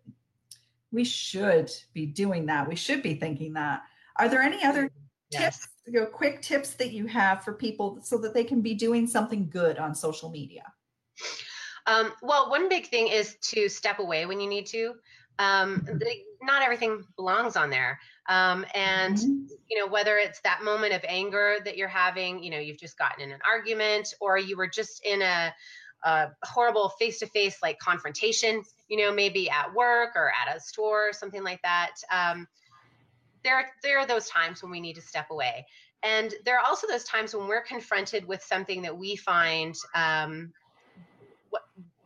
we 0.92 1.04
should 1.04 1.72
be 1.94 2.06
doing 2.06 2.46
that. 2.46 2.70
We 2.70 2.76
should 2.76 3.02
be 3.02 3.16
thinking 3.16 3.54
that. 3.54 3.82
Are 4.18 4.30
there 4.30 4.44
any 4.44 4.64
other 4.64 4.92
yes. 5.32 5.60
tips, 5.60 5.68
you 5.88 5.94
know, 5.94 6.06
quick 6.06 6.42
tips 6.42 6.76
that 6.76 6.92
you 6.92 7.08
have 7.08 7.44
for 7.44 7.54
people 7.54 7.98
so 8.04 8.20
that 8.20 8.36
they 8.36 8.44
can 8.44 8.62
be 8.62 8.76
doing 8.76 9.08
something 9.08 9.50
good 9.50 9.80
on 9.80 9.96
social 9.96 10.30
media? 10.30 10.72
Um, 11.86 12.14
well, 12.22 12.50
one 12.50 12.70
big 12.70 12.88
thing 12.88 13.08
is 13.08 13.36
to 13.52 13.70
step 13.70 14.00
away 14.00 14.26
when 14.26 14.40
you 14.40 14.48
need 14.48 14.66
to. 14.68 14.96
Um, 15.40 15.82
mm-hmm. 15.82 15.98
the, 15.98 16.08
not 16.42 16.62
everything 16.62 17.04
belongs 17.16 17.56
on 17.56 17.70
there. 17.70 18.00
Um, 18.30 18.66
and, 18.74 19.18
mm-hmm. 19.18 19.46
you 19.70 19.80
know, 19.80 19.88
whether 19.88 20.18
it's 20.18 20.40
that 20.42 20.64
moment 20.64 20.94
of 20.94 21.02
anger 21.08 21.58
that 21.66 21.76
you're 21.76 21.88
having, 21.88 22.44
you 22.44 22.52
know, 22.52 22.60
you've 22.60 22.80
just 22.80 22.98
gotten 22.98 23.24
in 23.24 23.32
an 23.32 23.40
argument 23.50 24.14
or 24.22 24.38
you 24.38 24.56
were 24.56 24.68
just 24.68 25.04
in 25.06 25.22
a, 25.22 25.54
a 26.04 26.28
horrible 26.44 26.90
face 27.00 27.20
to 27.20 27.28
face 27.28 27.58
like 27.62 27.80
confrontation, 27.80 28.64
you 28.88 28.98
know, 28.98 29.12
maybe 29.14 29.50
at 29.50 29.74
work 29.74 30.12
or 30.16 30.32
at 30.42 30.56
a 30.56 30.60
store, 30.60 31.10
or 31.10 31.14
something 31.14 31.44
like 31.44 31.62
that. 31.64 31.92
Um, 32.12 32.48
there, 33.44 33.72
there 33.82 34.00
are 34.00 34.06
those 34.06 34.30
times 34.30 34.62
when 34.62 34.72
we 34.72 34.80
need 34.80 34.96
to 34.96 35.02
step 35.02 35.32
away. 35.32 35.66
And 36.04 36.34
there 36.46 36.58
are 36.58 36.66
also 36.66 36.86
those 36.88 37.06
times 37.06 37.34
when 37.34 37.48
we're 37.48 37.64
confronted 37.64 38.28
with 38.28 38.44
something 38.44 38.82
that 38.82 38.98
we 38.98 39.16
find 39.16 39.76
um, 39.96 40.52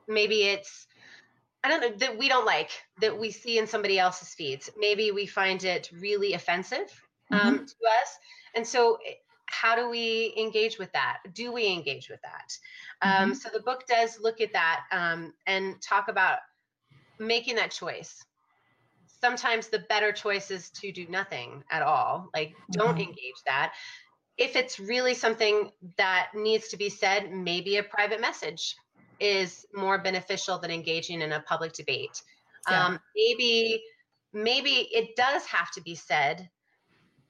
maybe 0.08 0.44
it's 0.44 0.88
I 1.64 1.70
don't 1.70 1.82
know 1.82 1.98
that 1.98 2.18
we 2.18 2.30
don't 2.30 2.46
like 2.46 2.72
that 3.02 3.20
we 3.20 3.32
see 3.32 3.58
in 3.58 3.68
somebody 3.68 4.00
else's 4.00 4.34
feeds. 4.34 4.70
Maybe 4.78 5.12
we 5.12 5.26
find 5.26 5.64
it 5.64 5.90
really 5.92 6.34
offensive 6.34 6.90
um, 7.32 7.40
mm-hmm. 7.40 7.58
to 7.58 7.62
us, 8.02 8.18
and 8.56 8.66
so 8.66 9.00
how 9.48 9.76
do 9.76 9.90
we 9.90 10.34
engage 10.38 10.78
with 10.78 10.92
that? 10.94 11.20
Do 11.34 11.52
we 11.52 11.72
engage 11.72 12.10
with 12.10 12.20
that? 12.22 12.58
Um, 13.02 13.12
mm-hmm. 13.12 13.24
Um, 13.32 13.36
so 13.36 13.50
the 13.52 13.62
book 13.62 13.86
does 13.88 14.20
look 14.22 14.40
at 14.42 14.54
that 14.54 14.82
um, 14.92 15.34
and 15.46 15.82
talk 15.82 16.08
about 16.10 16.40
making 17.20 17.56
that 17.56 17.72
choice. 17.72 18.24
Sometimes 19.20 19.68
the 19.68 19.80
better 19.90 20.12
choice 20.12 20.52
is 20.52 20.70
to 20.72 20.92
do 20.92 21.08
nothing 21.10 21.64
at 21.72 21.82
all. 21.82 22.30
Like 22.36 22.56
don't 22.72 22.92
mm-hmm. 22.92 23.00
engage 23.00 23.42
that. 23.46 23.74
If 24.38 24.56
it's 24.56 24.80
really 24.80 25.16
something 25.16 25.72
that 25.98 26.30
needs 26.36 26.68
to 26.68 26.78
be 26.78 26.90
said, 26.90 27.32
maybe 27.32 27.78
a 27.78 27.84
private 27.84 28.22
message 28.22 28.76
is 29.20 29.66
more 29.74 29.98
beneficial 29.98 30.58
than 30.58 30.72
engaging 30.72 31.22
in 31.22 31.32
a 31.32 31.42
public 31.42 31.74
debate. 31.74 32.22
Yeah. 32.70 32.86
Um, 32.86 33.00
maybe 33.16 33.82
maybe 34.34 34.90
it 34.92 35.16
does 35.16 35.46
have 35.46 35.72
to 35.72 35.82
be 35.82 35.96
said, 35.96 36.50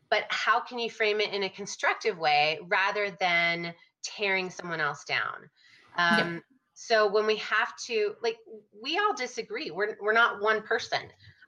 but 0.10 0.26
how 0.30 0.60
can 0.60 0.80
you 0.80 0.90
frame 0.90 1.20
it 1.20 1.34
in 1.34 1.44
a 1.44 1.50
constructive 1.50 2.18
way 2.18 2.60
rather 2.68 3.12
than 3.20 3.74
tearing 4.04 4.50
someone 4.50 4.82
else 4.82 5.04
down? 5.04 5.50
Um, 5.98 6.36
yeah. 6.36 6.40
So 6.74 7.12
when 7.12 7.26
we 7.26 7.38
have 7.38 7.76
to, 7.88 8.14
like, 8.22 8.38
we 8.84 9.00
all 9.00 9.16
disagree. 9.16 9.72
We're 9.72 9.98
we're 10.00 10.14
not 10.14 10.42
one 10.42 10.62
person, 10.62 11.02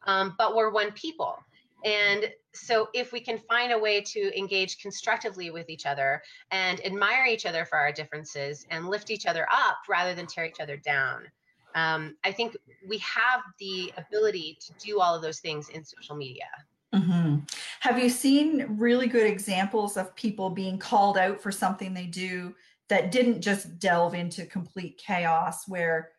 um, 0.07 0.33
but 0.37 0.55
we're 0.55 0.71
one 0.71 0.91
people. 0.93 1.37
And 1.85 2.31
so, 2.53 2.89
if 2.93 3.11
we 3.11 3.19
can 3.19 3.37
find 3.37 3.71
a 3.71 3.77
way 3.77 4.01
to 4.01 4.37
engage 4.37 4.79
constructively 4.79 5.49
with 5.49 5.69
each 5.69 5.85
other 5.85 6.21
and 6.51 6.83
admire 6.85 7.25
each 7.25 7.45
other 7.45 7.65
for 7.65 7.77
our 7.77 7.91
differences 7.91 8.65
and 8.69 8.87
lift 8.87 9.11
each 9.11 9.25
other 9.25 9.47
up 9.51 9.77
rather 9.87 10.13
than 10.13 10.27
tear 10.27 10.45
each 10.45 10.59
other 10.59 10.77
down, 10.77 11.27
um, 11.75 12.15
I 12.23 12.31
think 12.31 12.57
we 12.87 12.97
have 12.99 13.41
the 13.59 13.93
ability 13.97 14.57
to 14.61 14.73
do 14.85 14.99
all 14.99 15.15
of 15.15 15.21
those 15.21 15.39
things 15.39 15.69
in 15.69 15.85
social 15.85 16.15
media. 16.15 16.47
Mm-hmm. 16.93 17.37
Have 17.81 17.99
you 17.99 18.09
seen 18.09 18.65
really 18.77 19.07
good 19.07 19.27
examples 19.27 19.95
of 19.95 20.15
people 20.15 20.49
being 20.49 20.79
called 20.79 21.17
out 21.17 21.39
for 21.39 21.51
something 21.51 21.93
they 21.93 22.07
do 22.07 22.55
that 22.89 23.11
didn't 23.11 23.41
just 23.41 23.77
delve 23.77 24.15
into 24.15 24.45
complete 24.45 24.97
chaos 24.97 25.67
where 25.67 26.11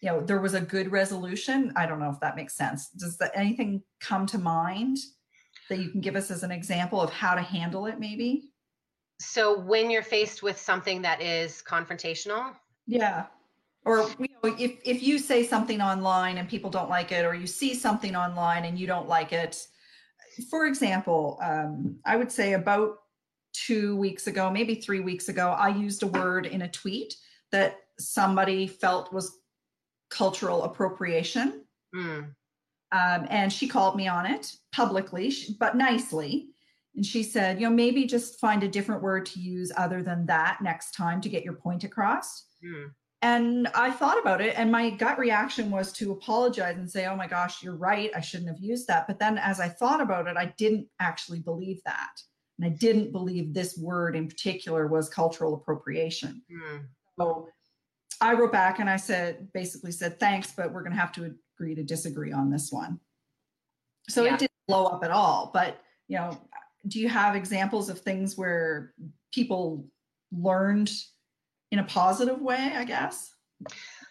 you 0.00 0.08
know 0.08 0.20
there 0.20 0.40
was 0.40 0.54
a 0.54 0.60
good 0.60 0.92
resolution? 0.92 1.72
I 1.76 1.86
don't 1.86 2.00
know 2.00 2.10
if 2.10 2.20
that 2.20 2.36
makes 2.36 2.54
sense. 2.54 2.88
Does 2.90 3.18
that 3.18 3.32
anything 3.34 3.82
come 4.00 4.26
to 4.26 4.38
mind 4.38 4.98
that 5.68 5.78
you 5.78 5.90
can 5.90 6.00
give 6.00 6.16
us 6.16 6.30
as 6.30 6.42
an 6.42 6.50
example 6.50 7.00
of 7.00 7.10
how 7.10 7.34
to 7.34 7.42
handle 7.42 7.86
it 7.86 7.98
maybe? 7.98 8.50
So 9.20 9.58
when 9.58 9.90
you're 9.90 10.02
faced 10.02 10.42
with 10.42 10.58
something 10.58 11.02
that 11.02 11.20
is 11.20 11.62
confrontational? 11.66 12.54
Yeah 12.86 13.26
or 13.88 14.08
you 14.18 14.28
know 14.42 14.54
if 14.58 14.78
if 14.84 15.02
you 15.02 15.18
say 15.18 15.44
something 15.44 15.80
online 15.80 16.38
and 16.38 16.48
people 16.48 16.70
don't 16.70 16.90
like 16.90 17.10
it 17.10 17.24
or 17.24 17.34
you 17.34 17.46
see 17.46 17.74
something 17.74 18.14
online 18.14 18.64
and 18.64 18.78
you 18.78 18.86
don't 18.86 19.08
like 19.08 19.32
it 19.32 19.66
for 20.50 20.66
example 20.66 21.38
um, 21.42 21.96
i 22.04 22.16
would 22.16 22.30
say 22.30 22.52
about 22.52 22.98
two 23.52 23.96
weeks 23.96 24.26
ago 24.26 24.50
maybe 24.50 24.74
three 24.74 25.00
weeks 25.00 25.28
ago 25.28 25.50
i 25.50 25.68
used 25.68 26.02
a 26.02 26.06
word 26.06 26.46
in 26.46 26.62
a 26.62 26.70
tweet 26.70 27.14
that 27.50 27.76
somebody 27.98 28.66
felt 28.66 29.12
was 29.12 29.38
cultural 30.10 30.64
appropriation 30.64 31.64
mm. 31.94 32.24
um, 32.92 33.26
and 33.30 33.52
she 33.52 33.68
called 33.68 33.96
me 33.96 34.08
on 34.08 34.26
it 34.26 34.52
publicly 34.72 35.32
but 35.58 35.76
nicely 35.76 36.48
and 36.96 37.04
she 37.04 37.22
said 37.22 37.60
you 37.60 37.68
know 37.68 37.74
maybe 37.74 38.04
just 38.04 38.40
find 38.40 38.62
a 38.62 38.68
different 38.68 39.02
word 39.02 39.26
to 39.26 39.40
use 39.40 39.72
other 39.76 40.02
than 40.02 40.26
that 40.26 40.58
next 40.62 40.92
time 40.92 41.20
to 41.20 41.28
get 41.28 41.44
your 41.44 41.54
point 41.54 41.84
across 41.84 42.46
mm. 42.64 42.90
And 43.20 43.66
I 43.74 43.90
thought 43.90 44.18
about 44.18 44.40
it, 44.40 44.54
and 44.56 44.70
my 44.70 44.90
gut 44.90 45.18
reaction 45.18 45.70
was 45.70 45.92
to 45.94 46.12
apologize 46.12 46.76
and 46.76 46.88
say, 46.88 47.06
Oh 47.06 47.16
my 47.16 47.26
gosh, 47.26 47.62
you're 47.62 47.76
right. 47.76 48.10
I 48.14 48.20
shouldn't 48.20 48.48
have 48.48 48.60
used 48.60 48.86
that. 48.86 49.08
But 49.08 49.18
then 49.18 49.38
as 49.38 49.58
I 49.58 49.68
thought 49.68 50.00
about 50.00 50.28
it, 50.28 50.36
I 50.36 50.54
didn't 50.56 50.86
actually 51.00 51.40
believe 51.40 51.80
that. 51.84 52.10
And 52.58 52.66
I 52.66 52.76
didn't 52.76 53.10
believe 53.10 53.52
this 53.52 53.76
word 53.76 54.14
in 54.14 54.28
particular 54.28 54.86
was 54.86 55.08
cultural 55.08 55.54
appropriation. 55.54 56.42
Mm. 56.50 56.84
So 57.18 57.48
I 58.20 58.34
wrote 58.34 58.52
back 58.52 58.78
and 58.78 58.90
I 58.90 58.96
said, 58.96 59.52
basically 59.52 59.92
said, 59.92 60.18
thanks, 60.18 60.52
but 60.56 60.72
we're 60.72 60.82
going 60.82 60.92
to 60.92 60.98
have 60.98 61.12
to 61.12 61.34
agree 61.56 61.74
to 61.74 61.82
disagree 61.82 62.32
on 62.32 62.50
this 62.50 62.70
one. 62.70 63.00
So 64.08 64.24
yeah. 64.24 64.34
it 64.34 64.40
didn't 64.40 64.52
blow 64.66 64.86
up 64.86 65.04
at 65.04 65.10
all. 65.10 65.50
But, 65.52 65.80
you 66.08 66.16
know, 66.16 66.36
do 66.86 66.98
you 66.98 67.08
have 67.08 67.36
examples 67.36 67.88
of 67.88 68.00
things 68.00 68.36
where 68.36 68.94
people 69.32 69.86
learned 70.32 70.90
in 71.70 71.78
a 71.78 71.84
positive 71.84 72.40
way, 72.40 72.72
I 72.74 72.84
guess? 72.84 73.32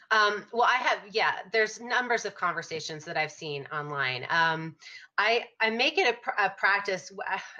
Um, 0.10 0.46
well, 0.54 0.68
I 0.70 0.78
have, 0.78 1.00
yeah, 1.12 1.34
there's 1.52 1.82
numbers 1.82 2.24
of 2.24 2.34
conversations 2.34 3.04
that 3.06 3.18
I've 3.18 3.32
seen 3.32 3.68
online. 3.74 4.26
Um, 4.30 4.76
I, 5.18 5.46
I 5.60 5.70
make 5.70 5.98
it 5.98 6.08
a, 6.08 6.18
pr- 6.18 6.40
a, 6.40 6.50
practice, 6.50 7.12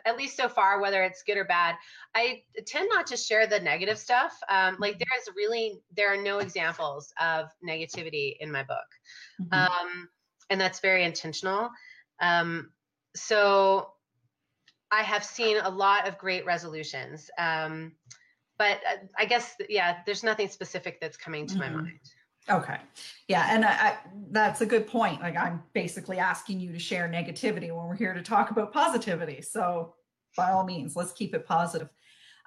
at 0.06 0.18
least 0.18 0.38
so 0.38 0.48
far, 0.48 0.80
whether 0.80 1.04
it's 1.04 1.24
good 1.24 1.38
or 1.38 1.44
bad. 1.44 1.76
I 2.16 2.44
tend 2.66 2.90
not 2.94 3.08
to 3.08 3.18
share 3.18 3.48
the 3.48 3.60
negative 3.60 3.98
stuff. 3.98 4.38
Um, 4.50 4.78
like 4.80 4.98
there 4.98 5.20
is 5.20 5.30
really, 5.36 5.82
there 5.96 6.14
are 6.14 6.22
no 6.22 6.40
examples 6.40 7.14
of 7.20 7.50
negativity 7.68 8.38
in 8.40 8.50
my 8.50 8.64
book. 8.64 8.78
Mm-hmm. 9.42 9.54
Um, 9.54 10.10
and 10.50 10.62
that's 10.62 10.80
very 10.80 11.04
intentional. 11.04 11.70
Um, 12.22 12.72
so 13.14 13.92
I 14.90 15.04
have 15.04 15.24
seen 15.24 15.58
a 15.58 15.70
lot 15.70 16.08
of 16.08 16.18
great 16.18 16.46
resolutions. 16.46 17.30
Um, 17.38 17.92
but 18.58 18.78
uh, 18.90 19.06
I 19.18 19.26
guess 19.26 19.56
yeah, 19.70 19.98
there's 20.06 20.24
nothing 20.24 20.48
specific 20.48 21.02
that's 21.02 21.18
coming 21.18 21.46
to 21.48 21.56
mm-hmm. 21.56 21.76
my 21.76 21.82
mind. 21.82 22.00
Okay. 22.50 22.78
Yeah. 23.28 23.48
And 23.50 23.66
I, 23.66 23.70
I, 23.72 23.98
that's 24.32 24.62
a 24.62 24.66
good 24.66 24.88
point. 24.88 25.22
Like 25.22 25.36
I'm 25.36 25.62
basically 25.74 26.18
asking 26.18 26.60
you 26.60 26.72
to 26.72 26.80
share 26.80 27.10
negativity 27.10 27.76
when 27.76 27.88
we're 27.88 27.96
here 27.96 28.14
to 28.14 28.22
talk 28.22 28.52
about 28.52 28.72
positivity. 28.72 29.42
So 29.42 29.96
by 30.36 30.52
all 30.52 30.64
means, 30.64 30.96
let's 30.96 31.12
keep 31.12 31.36
it 31.36 31.46
positive. 31.46 31.90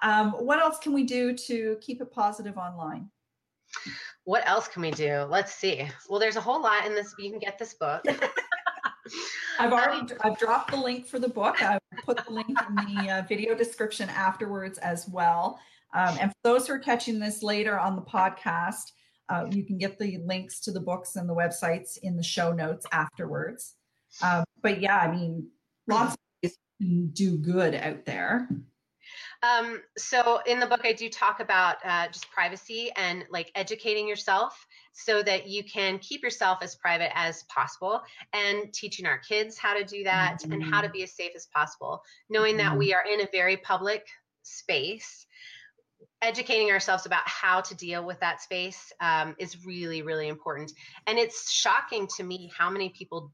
Um, 0.01 0.31
what 0.31 0.59
else 0.59 0.79
can 0.79 0.93
we 0.93 1.03
do 1.03 1.35
to 1.35 1.77
keep 1.81 2.01
it 2.01 2.11
positive 2.11 2.57
online? 2.57 3.09
What 4.23 4.47
else 4.47 4.67
can 4.67 4.81
we 4.81 4.91
do? 4.91 5.25
Let's 5.29 5.53
see. 5.53 5.87
Well, 6.09 6.19
there's 6.19 6.35
a 6.35 6.41
whole 6.41 6.61
lot 6.61 6.85
in 6.85 6.95
this. 6.95 7.13
You 7.19 7.29
can 7.29 7.39
get 7.39 7.59
this 7.59 7.75
book. 7.75 8.03
I've 9.59 9.73
already 9.73 10.13
I've 10.21 10.37
dropped 10.37 10.71
the 10.71 10.77
link 10.77 11.05
for 11.05 11.19
the 11.19 11.27
book. 11.27 11.61
I 11.61 11.73
will 11.73 12.15
put 12.15 12.25
the 12.25 12.31
link 12.31 12.47
in 12.49 12.95
the 12.95 13.11
uh, 13.11 13.21
video 13.27 13.53
description 13.55 14.09
afterwards 14.09 14.77
as 14.79 15.07
well. 15.07 15.59
Um, 15.93 16.17
and 16.19 16.31
for 16.31 16.37
those 16.43 16.67
who 16.67 16.73
are 16.73 16.79
catching 16.79 17.19
this 17.19 17.43
later 17.43 17.77
on 17.79 17.95
the 17.95 18.01
podcast, 18.01 18.91
uh, 19.31 19.45
you 19.49 19.63
can 19.63 19.77
get 19.77 19.97
the 19.97 20.17
links 20.25 20.59
to 20.59 20.71
the 20.71 20.79
books 20.79 21.15
and 21.15 21.29
the 21.29 21.33
websites 21.33 21.97
in 22.03 22.17
the 22.17 22.23
show 22.23 22.51
notes 22.51 22.85
afterwards. 22.91 23.75
Um, 24.21 24.43
but 24.61 24.81
yeah, 24.81 24.97
I 24.97 25.09
mean, 25.09 25.47
lots 25.87 26.15
of 26.15 26.19
ways 26.43 26.57
can 26.81 27.07
do 27.07 27.37
good 27.37 27.73
out 27.75 28.05
there. 28.05 28.49
Um, 29.41 29.81
so 29.97 30.41
in 30.45 30.59
the 30.59 30.67
book, 30.67 30.81
I 30.83 30.91
do 30.91 31.09
talk 31.09 31.39
about 31.39 31.77
uh, 31.85 32.07
just 32.07 32.29
privacy 32.29 32.91
and 32.97 33.23
like 33.31 33.51
educating 33.55 34.07
yourself 34.07 34.67
so 34.93 35.23
that 35.23 35.47
you 35.47 35.63
can 35.63 35.97
keep 35.99 36.21
yourself 36.21 36.59
as 36.61 36.75
private 36.75 37.17
as 37.17 37.43
possible 37.43 38.01
and 38.33 38.71
teaching 38.73 39.05
our 39.05 39.17
kids 39.17 39.57
how 39.57 39.73
to 39.73 39.85
do 39.85 40.03
that 40.03 40.39
mm-hmm. 40.41 40.51
and 40.51 40.63
how 40.63 40.81
to 40.81 40.89
be 40.89 41.03
as 41.03 41.13
safe 41.13 41.31
as 41.35 41.47
possible, 41.55 42.03
knowing 42.29 42.57
that 42.57 42.71
mm-hmm. 42.71 42.79
we 42.79 42.93
are 42.93 43.05
in 43.11 43.21
a 43.21 43.27
very 43.31 43.57
public 43.57 44.05
space 44.43 45.25
educating 46.21 46.71
ourselves 46.71 47.05
about 47.05 47.27
how 47.27 47.61
to 47.61 47.75
deal 47.75 48.05
with 48.05 48.19
that 48.19 48.41
space 48.41 48.91
um, 48.99 49.35
is 49.39 49.65
really 49.65 50.01
really 50.01 50.27
important. 50.27 50.71
And 51.07 51.17
it's 51.17 51.51
shocking 51.51 52.07
to 52.17 52.23
me 52.23 52.51
how 52.55 52.69
many 52.69 52.89
people 52.89 53.31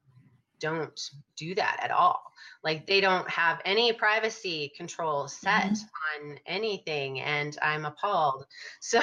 don't 0.60 1.00
do 1.36 1.54
that 1.56 1.80
at 1.84 1.92
all. 1.92 2.22
Like 2.64 2.88
they 2.88 3.00
don't 3.02 3.30
have 3.30 3.62
any 3.64 3.94
privacy 3.94 4.72
control 4.76 5.28
set 5.28 5.72
mm-hmm. 5.72 6.30
on 6.32 6.40
anything 6.46 7.22
and 7.22 7.58
i'm 7.62 7.86
appalled. 7.86 8.46
So 8.82 9.02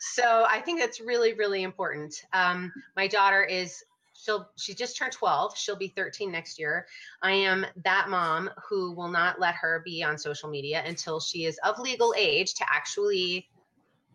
so 0.00 0.44
i 0.48 0.60
think 0.60 0.80
that's 0.80 1.00
really 1.00 1.34
really 1.34 1.62
important. 1.62 2.14
Um, 2.32 2.72
my 2.96 3.06
daughter 3.08 3.42
is 3.42 3.82
she'll 4.22 4.48
she 4.56 4.74
just 4.74 4.96
turned 4.96 5.12
12 5.12 5.56
she'll 5.56 5.76
be 5.76 5.88
13 5.88 6.30
next 6.30 6.58
year. 6.58 6.86
I 7.22 7.32
am 7.32 7.66
that 7.84 8.08
mom 8.08 8.50
who 8.68 8.92
will 8.92 9.08
not 9.08 9.40
let 9.40 9.54
her 9.56 9.82
be 9.84 10.02
on 10.02 10.18
social 10.18 10.48
media 10.48 10.82
until 10.86 11.20
she 11.20 11.44
is 11.44 11.58
of 11.64 11.78
legal 11.78 12.14
age 12.16 12.54
to 12.54 12.64
actually 12.72 13.48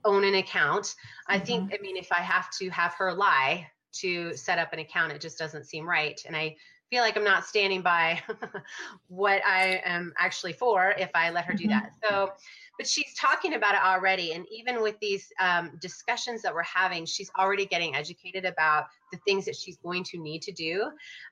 own 0.06 0.24
an 0.24 0.36
account. 0.36 0.86
Mm-hmm. 0.86 1.34
i 1.34 1.40
think 1.40 1.74
i 1.74 1.82
mean 1.82 1.98
if 1.98 2.12
i 2.12 2.22
have 2.22 2.50
to 2.60 2.70
have 2.70 2.94
her 2.94 3.14
lie 3.14 3.68
to 3.94 4.36
set 4.36 4.60
up 4.60 4.74
an 4.74 4.80
account 4.80 5.12
it 5.12 5.22
just 5.22 5.38
doesn't 5.38 5.66
seem 5.66 5.88
right. 5.88 6.22
And 6.26 6.36
i 6.36 6.56
feel 6.90 7.02
like 7.02 7.18
i'm 7.18 7.24
not 7.24 7.46
standing 7.46 7.82
by 7.82 8.22
what 9.08 9.42
i 9.46 9.82
am 9.86 10.14
actually 10.18 10.54
for 10.54 10.94
if 10.98 11.10
i 11.14 11.30
let 11.30 11.46
her 11.46 11.54
do 11.54 11.68
that. 11.68 11.92
Mm-hmm. 12.04 12.16
so 12.16 12.32
but 12.78 12.88
she's 12.88 13.14
talking 13.16 13.56
about 13.56 13.74
it 13.74 13.82
already 13.84 14.34
and 14.34 14.46
even 14.52 14.84
with 14.84 15.00
these 15.00 15.32
um, 15.40 15.72
discussions 15.82 16.42
that 16.44 16.54
we're 16.54 16.64
having 16.64 17.06
she's 17.06 17.32
already 17.38 17.66
getting 17.66 17.96
educated 17.96 18.46
about 18.46 18.86
the 19.12 19.18
things 19.26 19.46
that 19.46 19.56
she's 19.56 19.78
going 19.78 20.04
to 20.04 20.18
need 20.20 20.42
to 20.44 20.52
do. 20.52 20.84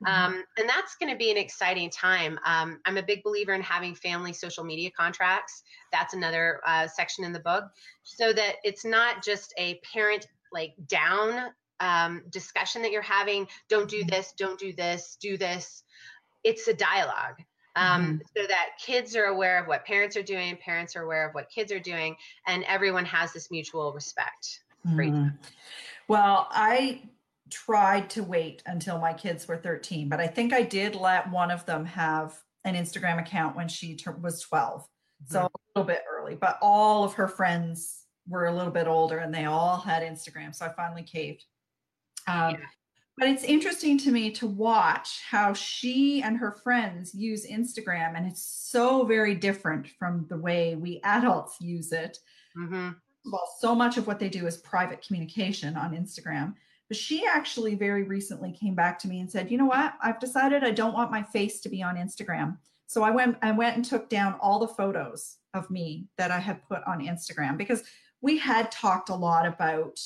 Mm-hmm. 0.06 0.08
um, 0.08 0.44
and 0.58 0.68
that's 0.68 0.96
going 0.96 1.12
to 1.12 1.18
be 1.18 1.30
an 1.30 1.38
exciting 1.38 1.90
time. 1.90 2.40
Um, 2.46 2.80
i'm 2.86 2.98
a 2.98 3.04
big 3.04 3.24
believer 3.24 3.54
in 3.54 3.62
having 3.62 3.96
family 3.96 4.34
social 4.34 4.64
media 4.64 4.90
contracts. 4.92 5.64
That's 5.92 6.14
another 6.14 6.62
uh, 6.66 6.88
section 6.88 7.24
in 7.24 7.32
the 7.32 7.40
book. 7.40 7.66
So 8.04 8.34
that 8.34 8.56
it's 8.64 8.86
not 8.86 9.24
just 9.24 9.54
a 9.58 9.80
parent 9.94 10.28
like 10.52 10.74
down 10.88 11.52
um, 11.80 12.24
discussion 12.30 12.82
that 12.82 12.92
you're 12.92 13.02
having 13.02 13.48
don't 13.70 13.90
do 13.90 14.00
mm-hmm. 14.00 14.10
this 14.10 14.34
don't 14.38 14.60
do 14.60 14.74
this 14.74 15.18
do 15.20 15.38
this 15.38 15.84
it's 16.44 16.68
a 16.68 16.74
dialogue 16.74 17.36
um, 17.76 18.02
mm-hmm. 18.02 18.18
so 18.38 18.48
that 18.48 18.70
kids 18.80 19.16
are 19.16 19.26
aware 19.26 19.62
of 19.62 19.68
what 19.68 19.86
parents 19.86 20.16
are 20.16 20.24
doing, 20.24 20.58
parents 20.58 20.96
are 20.96 21.04
aware 21.04 21.28
of 21.28 21.36
what 21.36 21.50
kids 21.50 21.72
are 21.72 21.80
doing, 21.80 22.16
and 22.48 22.64
everyone 22.64 23.06
has 23.06 23.34
this 23.34 23.52
mutual 23.52 23.92
respect. 23.92 24.62
Mm-hmm. 24.88 25.28
Well, 26.08 26.48
I 26.52 27.02
tried 27.50 28.10
to 28.12 28.24
wait 28.24 28.64
until 28.66 29.00
my 29.00 29.14
kids 29.14 29.48
were 29.48 29.58
13, 29.58 30.10
but 30.10 30.20
I 30.20 30.28
think 30.28 30.54
I 30.54 30.62
did 30.62 30.96
let 30.96 31.30
one 31.30 31.52
of 31.52 31.66
them 31.66 31.86
have 31.86 32.40
an 32.64 32.76
Instagram 32.76 33.20
account 33.20 33.56
when 33.56 33.68
she 33.68 33.96
ter- 33.96 34.12
was 34.12 34.42
12. 34.42 34.82
Mm-hmm. 34.82 35.34
So 35.34 35.42
a 35.42 35.50
little 35.76 35.88
bit 35.88 36.04
early, 36.10 36.36
but 36.36 36.58
all 36.62 37.04
of 37.04 37.14
her 37.14 37.28
friends 37.28 38.04
were 38.28 38.46
a 38.46 38.54
little 38.54 38.72
bit 38.72 38.88
older 38.88 39.20
and 39.20 39.34
they 39.34 39.46
all 39.46 39.78
had 39.78 40.02
Instagram. 40.02 40.56
So 40.56 40.66
I 40.66 40.70
finally 40.70 41.04
caved. 41.04 41.46
Um, 42.28 42.52
yeah. 42.52 42.66
but 43.18 43.28
it's 43.30 43.44
interesting 43.44 43.98
to 44.00 44.12
me 44.12 44.32
to 44.32 44.48
watch 44.48 45.22
how 45.30 45.54
she 45.54 46.22
and 46.22 46.38
her 46.38 46.52
friends 46.52 47.14
use 47.14 47.46
Instagram, 47.46 48.16
and 48.16 48.26
it's 48.26 48.44
so 48.44 49.04
very 49.06 49.36
different 49.36 49.88
from 49.88 50.26
the 50.30 50.38
way 50.38 50.76
we 50.76 51.00
adults 51.04 51.60
use 51.62 51.92
it. 51.92 52.18
Mm-hmm. 52.58 52.90
Well, 53.32 53.50
so 53.60 53.74
much 53.74 53.98
of 53.98 54.08
what 54.08 54.20
they 54.20 54.30
do 54.30 54.48
is 54.48 54.58
private 54.58 55.06
communication 55.06 55.76
on 55.76 55.96
Instagram. 55.96 56.54
But 56.88 56.98
she 56.98 57.26
actually 57.26 57.74
very 57.74 58.04
recently 58.04 58.52
came 58.52 58.76
back 58.76 59.00
to 59.00 59.08
me 59.08 59.20
and 59.20 59.32
said, 59.32 59.50
"You 59.50 59.58
know 59.58 59.66
what? 59.66 59.96
I've 60.02 60.20
decided 60.20 60.64
I 60.64 60.72
don't 60.72 60.94
want 60.94 61.12
my 61.12 61.24
face 61.24 61.60
to 61.62 61.70
be 61.70 61.82
on 61.82 61.96
Instagram." 61.96 62.58
So 62.88 63.04
I 63.04 63.12
went 63.12 63.38
I 63.42 63.52
went 63.52 63.76
and 63.76 63.84
took 63.84 64.10
down 64.10 64.36
all 64.40 64.60
the 64.60 64.68
photos 64.68 65.38
of 65.54 65.70
me 65.70 66.08
that 66.18 66.32
I 66.32 66.40
had 66.40 66.68
put 66.68 66.84
on 66.86 67.00
Instagram 67.00 67.58
because 67.58 67.84
we 68.22 68.38
had 68.38 68.72
talked 68.72 69.10
a 69.10 69.16
lot 69.16 69.48
about 69.48 70.00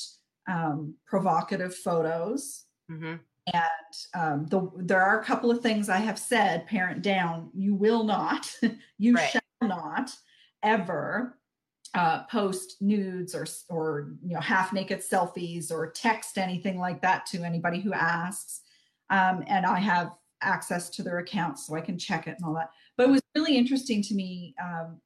um, 0.50 0.94
provocative 1.06 1.74
photos. 1.74 2.64
Mm-hmm. 2.90 3.14
And 3.52 3.94
um, 4.14 4.46
the, 4.46 4.70
there 4.76 5.02
are 5.02 5.20
a 5.20 5.24
couple 5.24 5.50
of 5.50 5.60
things 5.60 5.88
I 5.88 5.98
have 5.98 6.18
said, 6.18 6.66
parent 6.66 7.02
down, 7.02 7.50
you 7.54 7.74
will 7.74 8.04
not, 8.04 8.52
you 8.98 9.14
right. 9.14 9.30
shall 9.30 9.68
not 9.68 10.10
ever 10.62 11.38
uh, 11.94 12.22
post 12.24 12.76
nudes 12.80 13.34
or 13.34 13.46
or 13.68 14.12
you 14.22 14.34
know 14.34 14.40
half 14.40 14.72
naked 14.72 15.00
selfies 15.00 15.72
or 15.72 15.90
text 15.90 16.38
anything 16.38 16.78
like 16.78 17.02
that 17.02 17.26
to 17.26 17.42
anybody 17.42 17.80
who 17.80 17.92
asks. 17.92 18.60
Um, 19.10 19.42
and 19.48 19.66
I 19.66 19.80
have 19.80 20.12
access 20.40 20.88
to 20.90 21.02
their 21.02 21.18
accounts 21.18 21.66
so 21.66 21.74
I 21.74 21.80
can 21.80 21.98
check 21.98 22.28
it 22.28 22.36
and 22.38 22.44
all 22.44 22.54
that. 22.54 22.70
But 22.96 23.08
it 23.08 23.10
was 23.10 23.22
really 23.34 23.56
interesting 23.56 24.02
to 24.02 24.14
me 24.14 24.54
um, 24.62 25.00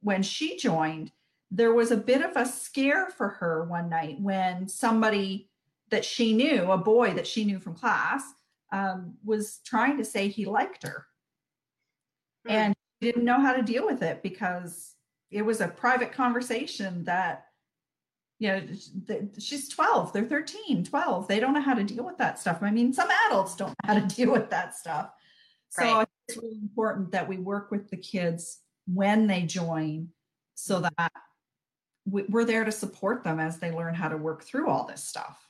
when 0.00 0.22
she 0.22 0.56
joined. 0.56 1.10
There 1.50 1.72
was 1.72 1.90
a 1.90 1.96
bit 1.96 2.22
of 2.22 2.36
a 2.36 2.46
scare 2.46 3.08
for 3.10 3.28
her 3.28 3.64
one 3.64 3.88
night 3.88 4.20
when 4.20 4.68
somebody 4.68 5.50
that 5.90 6.04
she 6.04 6.34
knew, 6.34 6.70
a 6.70 6.78
boy 6.78 7.14
that 7.14 7.26
she 7.26 7.44
knew 7.44 7.58
from 7.58 7.74
class, 7.74 8.22
um, 8.72 9.14
was 9.24 9.60
trying 9.64 9.96
to 9.98 10.04
say 10.04 10.28
he 10.28 10.44
liked 10.44 10.86
her. 10.86 11.06
Hmm. 12.46 12.52
And 12.52 12.74
she 13.00 13.10
didn't 13.10 13.24
know 13.24 13.40
how 13.40 13.54
to 13.54 13.62
deal 13.62 13.86
with 13.86 14.02
it 14.02 14.22
because 14.22 14.94
it 15.30 15.42
was 15.42 15.60
a 15.60 15.68
private 15.68 16.12
conversation 16.12 17.04
that 17.04 17.44
you 18.38 18.48
know 18.48 18.62
she's 19.38 19.68
12 19.68 20.12
they're 20.12 20.24
13 20.24 20.84
12 20.84 21.26
they 21.26 21.40
don't 21.40 21.54
know 21.54 21.60
how 21.60 21.74
to 21.74 21.82
deal 21.82 22.04
with 22.04 22.16
that 22.18 22.38
stuff 22.38 22.58
i 22.62 22.70
mean 22.70 22.92
some 22.92 23.08
adults 23.26 23.56
don't 23.56 23.70
know 23.70 23.74
how 23.84 23.94
to 23.94 24.06
deal 24.16 24.30
with 24.30 24.48
that 24.50 24.76
stuff 24.76 25.10
so 25.70 25.82
right. 25.82 26.08
it's 26.28 26.38
really 26.38 26.58
important 26.62 27.10
that 27.10 27.28
we 27.28 27.36
work 27.36 27.70
with 27.70 27.90
the 27.90 27.96
kids 27.96 28.60
when 28.86 29.26
they 29.26 29.42
join 29.42 30.08
so 30.54 30.80
that 30.80 31.12
we're 32.10 32.44
there 32.44 32.64
to 32.64 32.72
support 32.72 33.24
them 33.24 33.40
as 33.40 33.58
they 33.58 33.70
learn 33.70 33.94
how 33.94 34.08
to 34.08 34.16
work 34.16 34.42
through 34.42 34.68
all 34.68 34.86
this 34.86 35.04
stuff 35.04 35.48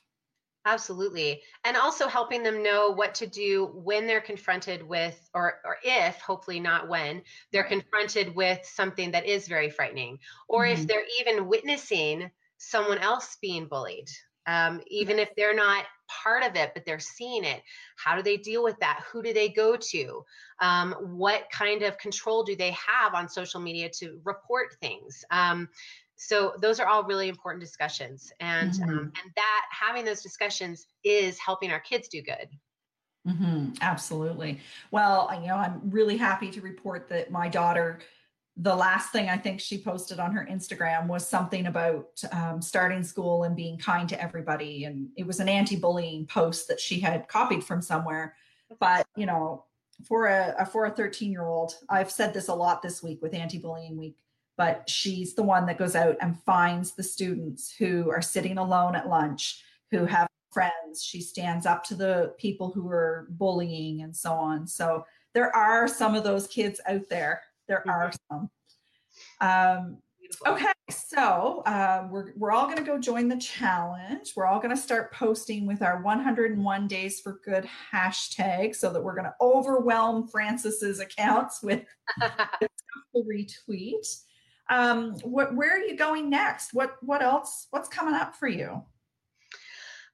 Absolutely. 0.68 1.40
And 1.64 1.78
also 1.78 2.08
helping 2.08 2.42
them 2.42 2.62
know 2.62 2.90
what 2.90 3.14
to 3.16 3.26
do 3.26 3.70
when 3.72 4.06
they're 4.06 4.20
confronted 4.20 4.86
with, 4.86 5.18
or, 5.32 5.60
or 5.64 5.78
if, 5.82 6.20
hopefully 6.20 6.60
not 6.60 6.88
when, 6.88 7.22
they're 7.52 7.64
confronted 7.64 8.34
with 8.34 8.60
something 8.66 9.10
that 9.12 9.24
is 9.24 9.48
very 9.48 9.70
frightening, 9.70 10.18
or 10.46 10.64
mm-hmm. 10.64 10.78
if 10.78 10.86
they're 10.86 11.06
even 11.20 11.48
witnessing 11.48 12.30
someone 12.58 12.98
else 12.98 13.38
being 13.40 13.66
bullied. 13.66 14.10
Um, 14.46 14.80
even 14.88 15.18
if 15.18 15.30
they're 15.36 15.54
not 15.54 15.84
part 16.08 16.42
of 16.42 16.54
it, 16.56 16.72
but 16.74 16.84
they're 16.84 16.98
seeing 16.98 17.44
it. 17.44 17.62
How 17.96 18.16
do 18.16 18.22
they 18.22 18.36
deal 18.38 18.62
with 18.62 18.78
that? 18.80 19.04
Who 19.10 19.22
do 19.22 19.32
they 19.32 19.48
go 19.48 19.76
to? 19.76 20.24
Um, 20.60 20.92
what 21.00 21.50
kind 21.50 21.82
of 21.82 21.98
control 21.98 22.42
do 22.44 22.56
they 22.56 22.70
have 22.72 23.14
on 23.14 23.28
social 23.28 23.60
media 23.60 23.90
to 23.98 24.18
report 24.24 24.74
things? 24.80 25.22
Um, 25.30 25.68
so 26.18 26.52
those 26.60 26.80
are 26.80 26.86
all 26.86 27.04
really 27.04 27.28
important 27.28 27.62
discussions 27.62 28.32
and 28.40 28.74
um, 28.74 28.80
mm-hmm. 28.80 28.90
um, 28.90 28.98
and 28.98 29.32
that 29.36 29.64
having 29.70 30.04
those 30.04 30.20
discussions 30.20 30.86
is 31.04 31.38
helping 31.38 31.70
our 31.70 31.80
kids 31.80 32.08
do 32.08 32.20
good 32.20 32.48
mm-hmm. 33.26 33.70
absolutely 33.80 34.60
well 34.90 35.30
you 35.40 35.48
know 35.48 35.56
i'm 35.56 35.80
really 35.84 36.16
happy 36.16 36.50
to 36.50 36.60
report 36.60 37.08
that 37.08 37.30
my 37.30 37.48
daughter 37.48 38.00
the 38.56 38.74
last 38.74 39.12
thing 39.12 39.28
i 39.28 39.36
think 39.36 39.60
she 39.60 39.78
posted 39.80 40.18
on 40.18 40.32
her 40.32 40.46
instagram 40.50 41.06
was 41.06 41.26
something 41.26 41.66
about 41.66 42.08
um, 42.32 42.60
starting 42.60 43.04
school 43.04 43.44
and 43.44 43.54
being 43.54 43.78
kind 43.78 44.08
to 44.08 44.20
everybody 44.20 44.84
and 44.84 45.08
it 45.16 45.26
was 45.26 45.38
an 45.38 45.48
anti-bullying 45.48 46.26
post 46.26 46.66
that 46.66 46.80
she 46.80 46.98
had 46.98 47.28
copied 47.28 47.62
from 47.62 47.80
somewhere 47.80 48.34
but 48.80 49.06
you 49.16 49.24
know 49.24 49.64
for 50.04 50.26
a 50.26 50.68
for 50.72 50.86
a 50.86 50.90
13 50.90 51.30
year 51.30 51.46
old 51.46 51.74
i've 51.88 52.10
said 52.10 52.34
this 52.34 52.48
a 52.48 52.54
lot 52.54 52.82
this 52.82 53.02
week 53.02 53.20
with 53.22 53.34
anti-bullying 53.34 53.96
week 53.96 54.16
but 54.58 54.90
she's 54.90 55.34
the 55.34 55.42
one 55.42 55.64
that 55.66 55.78
goes 55.78 55.94
out 55.94 56.16
and 56.20 56.42
finds 56.42 56.92
the 56.92 57.02
students 57.02 57.72
who 57.78 58.10
are 58.10 58.20
sitting 58.20 58.58
alone 58.58 58.96
at 58.96 59.08
lunch, 59.08 59.62
who 59.92 60.04
have 60.04 60.26
friends. 60.52 61.02
She 61.02 61.20
stands 61.20 61.64
up 61.64 61.84
to 61.84 61.94
the 61.94 62.34
people 62.38 62.72
who 62.72 62.88
are 62.90 63.28
bullying 63.30 64.02
and 64.02 64.14
so 64.14 64.32
on. 64.32 64.66
So 64.66 65.06
there 65.32 65.54
are 65.54 65.86
some 65.86 66.16
of 66.16 66.24
those 66.24 66.48
kids 66.48 66.80
out 66.88 67.08
there. 67.08 67.40
There 67.68 67.84
mm-hmm. 67.86 67.90
are 67.90 68.12
some. 68.28 68.50
Um, 69.40 69.98
okay, 70.44 70.72
so 70.90 71.62
uh, 71.64 72.08
we're, 72.10 72.32
we're 72.36 72.50
all 72.50 72.64
going 72.64 72.78
to 72.78 72.82
go 72.82 72.98
join 72.98 73.28
the 73.28 73.36
challenge. 73.36 74.32
We're 74.34 74.46
all 74.46 74.58
going 74.58 74.74
to 74.74 74.82
start 74.82 75.12
posting 75.12 75.68
with 75.68 75.82
our 75.82 76.02
101 76.02 76.88
Days 76.88 77.20
for 77.20 77.40
Good 77.44 77.68
hashtag 77.92 78.74
so 78.74 78.92
that 78.92 79.02
we're 79.02 79.14
going 79.14 79.26
to 79.26 79.34
overwhelm 79.40 80.26
Frances's 80.26 80.98
accounts 80.98 81.62
with 81.62 81.84
the 82.18 82.68
retweet 83.14 84.04
um, 84.68 85.14
what, 85.22 85.54
where 85.54 85.74
are 85.74 85.84
you 85.84 85.96
going 85.96 86.28
next? 86.30 86.74
What 86.74 86.96
what 87.02 87.22
else? 87.22 87.66
What's 87.70 87.88
coming 87.88 88.14
up 88.14 88.36
for 88.36 88.48
you? 88.48 88.82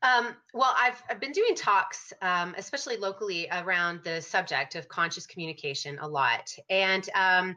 Um, 0.02 0.36
well, 0.52 0.74
I've, 0.78 1.02
I've 1.08 1.18
been 1.18 1.32
doing 1.32 1.54
talks, 1.54 2.12
um, 2.20 2.54
especially 2.58 2.98
locally, 2.98 3.48
around 3.50 4.00
the 4.04 4.20
subject 4.20 4.74
of 4.74 4.86
conscious 4.86 5.26
communication 5.26 5.98
a 5.98 6.06
lot. 6.06 6.54
And 6.68 7.08
um, 7.14 7.56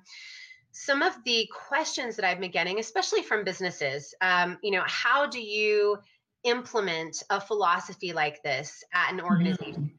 some 0.72 1.02
of 1.02 1.14
the 1.26 1.50
questions 1.52 2.16
that 2.16 2.24
I've 2.24 2.40
been 2.40 2.52
getting, 2.52 2.80
especially 2.80 3.22
from 3.22 3.44
businesses, 3.44 4.16
um, 4.22 4.58
you 4.64 4.72
know, 4.72 4.84
how 4.86 5.28
do 5.28 5.42
you 5.42 5.98
implement 6.46 7.22
a 7.30 7.42
philosophy 7.42 8.14
like 8.14 8.42
this 8.44 8.82
at 8.94 9.12
an 9.12 9.20
organization? 9.20 9.92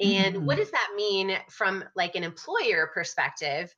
Mm-hmm. 0.00 0.16
And 0.16 0.36
mm-hmm. 0.36 0.46
what 0.46 0.58
does 0.58 0.70
that 0.70 0.90
mean 0.96 1.36
from 1.48 1.84
like 1.96 2.14
an 2.14 2.22
employer 2.22 2.90
perspective? 2.94 3.74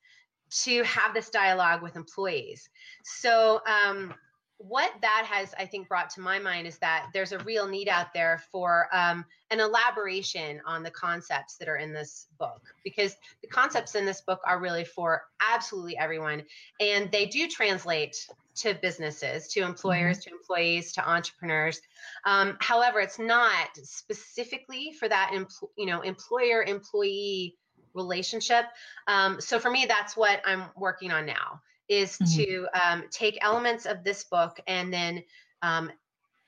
To 0.65 0.83
have 0.85 1.15
this 1.15 1.31
dialogue 1.31 1.83
with 1.83 1.97
employees. 1.97 2.69
So, 3.05 3.61
um, 3.67 4.15
what 4.59 4.93
that 5.01 5.27
has, 5.29 5.53
I 5.59 5.67
think, 5.67 5.89
brought 5.89 6.09
to 6.11 6.21
my 6.21 6.39
mind 6.39 6.69
is 6.69 6.79
that 6.79 7.09
there's 7.13 7.33
a 7.33 7.39
real 7.41 7.67
need 7.67 7.89
out 7.89 8.15
there 8.15 8.41
for 8.53 8.87
um, 8.93 9.25
an 9.51 9.59
elaboration 9.59 10.61
on 10.65 10.85
the 10.85 10.91
concepts 10.91 11.57
that 11.57 11.69
are 11.69 11.79
in 11.79 11.93
this 11.93 12.29
book, 12.39 12.63
because 12.85 13.17
the 13.41 13.49
concepts 13.49 13.97
in 13.97 14.07
this 14.07 14.21
book 14.21 14.41
are 14.47 14.61
really 14.61 14.85
for 14.85 15.23
absolutely 15.41 15.99
everyone, 15.99 16.45
and 16.79 17.11
they 17.11 17.27
do 17.27 17.49
translate 17.49 18.17
to 18.55 18.75
businesses, 18.75 19.49
to 19.49 19.63
employers, 19.63 20.19
mm-hmm. 20.19 20.31
to 20.31 20.37
employees, 20.37 20.93
to 20.93 21.11
entrepreneurs. 21.11 21.81
Um, 22.25 22.57
however, 22.61 23.01
it's 23.01 23.19
not 23.19 23.69
specifically 23.83 24.93
for 24.93 25.09
that, 25.09 25.33
empl- 25.35 25.71
you 25.77 25.87
know, 25.87 26.03
employer-employee 26.03 27.57
relationship. 27.95 28.67
Um, 29.07 29.41
so 29.41 29.59
for 29.59 29.71
me, 29.71 29.87
that's 29.87 30.17
what 30.17 30.41
I'm 30.45 30.65
working 30.77 31.11
on 31.11 31.27
now 31.27 31.61
is 31.89 32.13
mm-hmm. 32.13 32.43
to 32.43 32.67
um, 32.83 33.05
take 33.11 33.39
elements 33.43 33.87
of 33.87 34.05
this 34.05 34.25
book 34.25 34.59
and 34.67 34.93
then 34.93 35.23
um, 35.63 35.91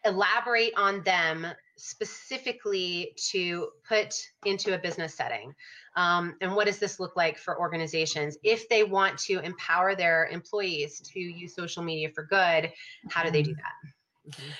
elaborate 0.05 0.73
on 0.77 1.03
them 1.03 1.47
specifically 1.77 3.13
to 3.17 3.69
put 3.87 4.15
into 4.45 4.75
a 4.75 4.79
business 4.79 5.15
setting. 5.15 5.55
Um, 5.97 6.37
and 6.41 6.55
what 6.55 6.67
does 6.67 6.79
this 6.79 7.01
look 7.01 7.17
like 7.17 7.39
for 7.39 7.59
organizations 7.59 8.37
if 8.43 8.69
they 8.69 8.85
want 8.85 9.19
to 9.21 9.41
empower 9.41 9.95
their 9.95 10.27
employees 10.27 11.01
to 11.01 11.21
use 11.21 11.55
social 11.55 11.83
media 11.83 12.11
for 12.15 12.25
good? 12.25 12.73
How 13.11 13.25
do 13.25 13.31
they 13.31 13.43
do 13.43 13.55
that? 13.55 14.31
Mm-hmm. 14.31 14.51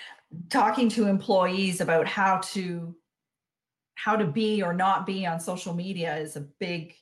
Talking 0.49 0.89
to 0.91 1.07
employees 1.07 1.81
about 1.81 2.09
how 2.09 2.39
to 2.39 2.95
how 3.95 4.17
to 4.17 4.27
be 4.27 4.63
or 4.63 4.73
not 4.73 5.07
be 5.07 5.27
on 5.27 5.41
social 5.41 5.75
media 5.75 6.17
is 6.17 6.37
a 6.37 6.41
big 6.61 6.95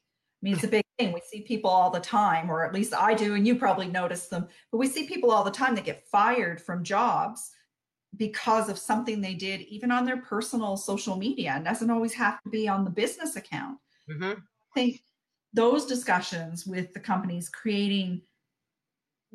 I 0.43 0.45
mean, 0.45 0.55
it's 0.55 0.65
a 0.65 0.69
big 0.69 0.85
thing. 0.99 1.13
We 1.13 1.21
see 1.21 1.43
people 1.43 1.71
all 1.71 1.91
the 1.91 2.01
time, 2.01 2.51
or 2.51 2.67
at 2.67 2.75
least 2.75 2.95
I 2.95 3.15
do, 3.15 3.35
and 3.35 3.47
you 3.47 3.55
probably 3.55 3.87
notice 3.87 4.27
them, 4.27 4.49
but 4.73 4.79
we 4.79 4.89
see 4.89 5.07
people 5.07 5.31
all 5.31 5.45
the 5.45 5.53
time 5.53 5.77
that 5.77 5.85
get 5.85 6.09
fired 6.09 6.61
from 6.61 6.83
jobs 6.83 7.51
because 8.17 8.69
of 8.69 8.77
something 8.77 9.21
they 9.21 9.35
did, 9.35 9.61
even 9.63 9.93
on 9.93 10.05
their 10.05 10.17
personal 10.17 10.77
social 10.77 11.17
media. 11.17 11.53
And 11.55 11.65
doesn't 11.65 11.91
always 11.91 12.13
have 12.15 12.43
to 12.43 12.51
be 12.51 12.69
on 12.69 12.83
the 12.83 12.91
business 12.91 13.37
account. 13.37 13.79
Mm-hmm. 14.11 14.33
I 14.41 14.75
think 14.75 15.01
those 15.55 15.87
discussions 15.87 16.67
with 16.67 16.93
the 16.93 17.01
companies 17.01 17.49
creating 17.49 18.23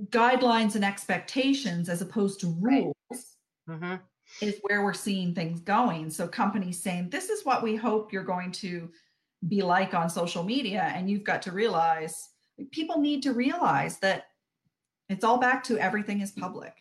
guidelines 0.09 0.75
and 0.75 0.83
expectations 0.83 1.87
as 1.87 2.01
opposed 2.01 2.41
to 2.41 2.47
rules 2.59 2.95
right. 3.09 3.19
mm-hmm 3.69 3.95
is 4.41 4.59
where 4.61 4.83
we're 4.83 4.93
seeing 4.93 5.33
things 5.33 5.59
going. 5.61 6.09
So 6.09 6.27
companies 6.27 6.81
saying, 6.81 7.09
this 7.09 7.29
is 7.29 7.45
what 7.45 7.63
we 7.63 7.75
hope 7.75 8.13
you're 8.13 8.23
going 8.23 8.51
to 8.53 8.89
be 9.47 9.61
like 9.61 9.93
on 9.93 10.09
social 10.09 10.43
media. 10.43 10.91
And 10.95 11.09
you've 11.09 11.23
got 11.23 11.41
to 11.43 11.51
realize, 11.51 12.29
people 12.71 12.99
need 12.99 13.23
to 13.23 13.33
realize 13.33 13.99
that 13.99 14.27
it's 15.09 15.23
all 15.23 15.37
back 15.37 15.63
to 15.65 15.77
everything 15.77 16.21
is 16.21 16.31
public. 16.31 16.73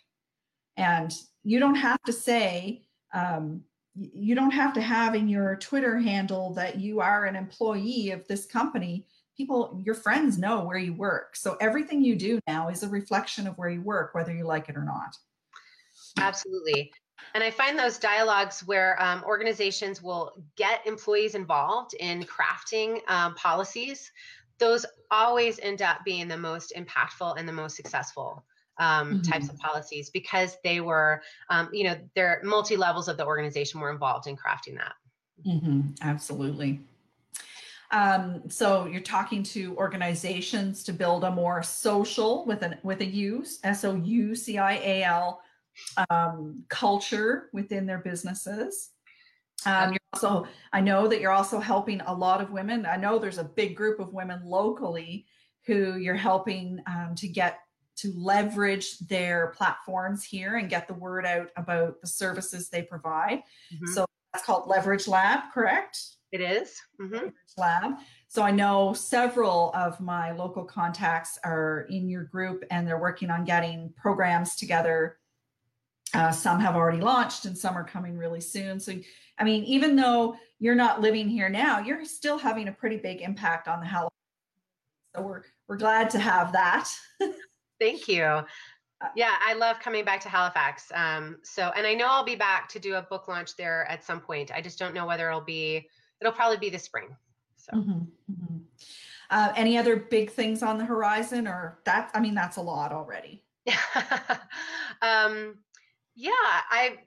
And 0.76 1.12
you 1.44 1.58
don't 1.58 1.76
have 1.76 2.02
to 2.02 2.12
say, 2.12 2.82
um, 3.14 3.62
you 3.94 4.34
don't 4.34 4.50
have 4.50 4.74
to 4.74 4.80
have 4.82 5.14
in 5.14 5.28
your 5.28 5.56
Twitter 5.56 5.98
handle 5.98 6.52
that 6.54 6.78
you 6.78 7.00
are 7.00 7.24
an 7.24 7.36
employee 7.36 8.10
of 8.10 8.26
this 8.28 8.44
company. 8.44 9.06
People, 9.36 9.80
your 9.84 9.94
friends 9.94 10.38
know 10.38 10.64
where 10.64 10.78
you 10.78 10.92
work. 10.92 11.36
So 11.36 11.56
everything 11.60 12.02
you 12.02 12.16
do 12.16 12.38
now 12.46 12.68
is 12.68 12.82
a 12.82 12.88
reflection 12.88 13.46
of 13.46 13.56
where 13.56 13.70
you 13.70 13.80
work, 13.80 14.14
whether 14.14 14.34
you 14.34 14.44
like 14.44 14.68
it 14.68 14.76
or 14.76 14.84
not. 14.84 15.16
Absolutely. 16.18 16.92
And 17.34 17.44
I 17.44 17.50
find 17.50 17.78
those 17.78 17.98
dialogues 17.98 18.60
where 18.66 19.00
um, 19.02 19.22
organizations 19.24 20.02
will 20.02 20.32
get 20.56 20.86
employees 20.86 21.34
involved 21.34 21.94
in 21.94 22.24
crafting 22.24 23.00
um, 23.10 23.34
policies, 23.34 24.10
those 24.58 24.86
always 25.10 25.58
end 25.60 25.82
up 25.82 26.04
being 26.04 26.28
the 26.28 26.36
most 26.36 26.72
impactful 26.76 27.38
and 27.38 27.48
the 27.48 27.52
most 27.52 27.76
successful 27.76 28.44
um, 28.78 29.14
mm-hmm. 29.14 29.22
types 29.22 29.48
of 29.48 29.58
policies 29.58 30.10
because 30.10 30.56
they 30.64 30.80
were, 30.80 31.22
um, 31.50 31.68
you 31.72 31.84
know, 31.84 31.96
their 32.14 32.40
multi 32.42 32.76
levels 32.76 33.08
of 33.08 33.16
the 33.16 33.26
organization 33.26 33.80
were 33.80 33.90
involved 33.90 34.26
in 34.26 34.36
crafting 34.36 34.76
that. 34.76 34.94
Mm-hmm. 35.46 35.80
Absolutely. 36.02 36.80
Um, 37.92 38.42
so 38.48 38.86
you're 38.86 39.00
talking 39.00 39.42
to 39.44 39.76
organizations 39.76 40.82
to 40.84 40.92
build 40.92 41.22
a 41.24 41.30
more 41.30 41.62
social 41.62 42.44
with 42.44 42.62
an 42.62 42.76
with 42.82 43.00
a 43.00 43.06
U 43.06 43.44
S 43.62 43.84
O 43.84 43.94
U 43.94 44.34
C 44.34 44.58
I 44.58 44.74
A 44.74 45.04
L 45.04 45.40
um, 46.10 46.64
culture 46.68 47.48
within 47.52 47.86
their 47.86 47.98
businesses. 47.98 48.90
Um, 49.64 49.92
you're 49.92 50.00
also, 50.12 50.46
I 50.72 50.80
know 50.80 51.08
that 51.08 51.20
you're 51.20 51.32
also 51.32 51.58
helping 51.58 52.00
a 52.02 52.14
lot 52.14 52.40
of 52.40 52.50
women. 52.50 52.86
I 52.86 52.96
know 52.96 53.18
there's 53.18 53.38
a 53.38 53.44
big 53.44 53.74
group 53.74 53.98
of 54.00 54.12
women 54.12 54.42
locally 54.44 55.26
who 55.66 55.96
you're 55.96 56.14
helping 56.14 56.80
um, 56.86 57.14
to 57.16 57.28
get 57.28 57.60
to 57.96 58.12
leverage 58.14 58.98
their 58.98 59.48
platforms 59.56 60.22
here 60.22 60.56
and 60.56 60.68
get 60.68 60.86
the 60.86 60.94
word 60.94 61.24
out 61.24 61.48
about 61.56 62.00
the 62.00 62.06
services 62.06 62.68
they 62.68 62.82
provide. 62.82 63.38
Mm-hmm. 63.74 63.86
So 63.86 64.04
that's 64.32 64.44
called 64.44 64.68
Leverage 64.68 65.08
Lab, 65.08 65.40
correct? 65.52 65.98
It 66.30 66.40
is. 66.40 66.78
Mm-hmm. 67.00 67.28
Lab. 67.56 67.94
So 68.28 68.42
I 68.42 68.50
know 68.50 68.92
several 68.92 69.72
of 69.74 69.98
my 70.00 70.32
local 70.32 70.64
contacts 70.64 71.38
are 71.42 71.86
in 71.88 72.10
your 72.10 72.24
group 72.24 72.64
and 72.70 72.86
they're 72.86 73.00
working 73.00 73.30
on 73.30 73.44
getting 73.44 73.94
programs 73.96 74.56
together. 74.56 75.16
Uh, 76.16 76.32
some 76.32 76.58
have 76.58 76.76
already 76.76 77.00
launched 77.00 77.44
and 77.44 77.56
some 77.56 77.76
are 77.76 77.84
coming 77.84 78.16
really 78.16 78.40
soon. 78.40 78.80
So, 78.80 78.94
I 79.38 79.44
mean, 79.44 79.64
even 79.64 79.96
though 79.96 80.34
you're 80.58 80.74
not 80.74 81.02
living 81.02 81.28
here 81.28 81.50
now, 81.50 81.78
you're 81.78 82.06
still 82.06 82.38
having 82.38 82.68
a 82.68 82.72
pretty 82.72 82.96
big 82.96 83.20
impact 83.20 83.68
on 83.68 83.80
the 83.80 83.86
Halifax. 83.86 84.14
So 85.14 85.22
we're 85.22 85.42
we're 85.68 85.76
glad 85.76 86.08
to 86.10 86.18
have 86.18 86.52
that. 86.52 86.88
Thank 87.80 88.08
you. 88.08 88.22
Uh, 88.24 88.44
yeah, 89.14 89.34
I 89.46 89.52
love 89.52 89.78
coming 89.78 90.06
back 90.06 90.22
to 90.22 90.30
Halifax. 90.30 90.90
Um, 90.94 91.36
so, 91.42 91.70
and 91.76 91.86
I 91.86 91.92
know 91.92 92.06
I'll 92.08 92.24
be 92.24 92.34
back 92.34 92.70
to 92.70 92.78
do 92.78 92.94
a 92.94 93.02
book 93.02 93.28
launch 93.28 93.54
there 93.56 93.84
at 93.90 94.02
some 94.02 94.20
point. 94.20 94.50
I 94.54 94.62
just 94.62 94.78
don't 94.78 94.94
know 94.94 95.04
whether 95.04 95.28
it'll 95.28 95.42
be. 95.42 95.86
It'll 96.22 96.32
probably 96.32 96.56
be 96.56 96.70
this 96.70 96.84
spring. 96.84 97.14
So. 97.56 97.76
Mm-hmm, 97.76 97.90
mm-hmm. 97.90 98.56
Uh, 99.28 99.52
any 99.54 99.76
other 99.76 99.96
big 99.96 100.30
things 100.30 100.62
on 100.62 100.78
the 100.78 100.84
horizon, 100.86 101.46
or 101.46 101.78
that? 101.84 102.10
I 102.14 102.20
mean, 102.20 102.34
that's 102.34 102.56
a 102.56 102.62
lot 102.62 102.90
already. 102.90 103.42
um, 105.02 105.56
yeah, 106.16 106.32
I 106.70 106.98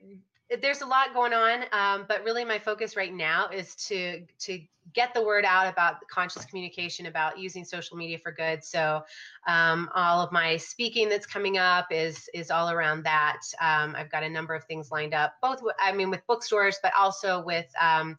there's 0.62 0.80
a 0.80 0.86
lot 0.86 1.14
going 1.14 1.32
on, 1.32 1.64
um, 1.72 2.06
but 2.08 2.24
really 2.24 2.44
my 2.44 2.58
focus 2.58 2.96
right 2.96 3.12
now 3.12 3.48
is 3.48 3.74
to 3.76 4.24
to 4.40 4.60
get 4.92 5.14
the 5.14 5.22
word 5.22 5.44
out 5.44 5.68
about 5.68 5.96
conscious 6.08 6.44
communication, 6.44 7.06
about 7.06 7.38
using 7.38 7.64
social 7.64 7.96
media 7.96 8.18
for 8.18 8.32
good. 8.32 8.64
So 8.64 9.02
um, 9.46 9.88
all 9.94 10.20
of 10.20 10.32
my 10.32 10.56
speaking 10.56 11.08
that's 11.08 11.26
coming 11.26 11.58
up 11.58 11.86
is 11.90 12.28
is 12.34 12.50
all 12.50 12.70
around 12.70 13.04
that. 13.04 13.40
Um, 13.60 13.94
I've 13.96 14.10
got 14.10 14.22
a 14.22 14.28
number 14.28 14.54
of 14.54 14.64
things 14.64 14.90
lined 14.90 15.14
up, 15.14 15.34
both 15.42 15.60
I 15.78 15.92
mean 15.92 16.10
with 16.10 16.26
bookstores, 16.26 16.78
but 16.82 16.92
also 16.98 17.42
with 17.44 17.66
um, 17.80 18.18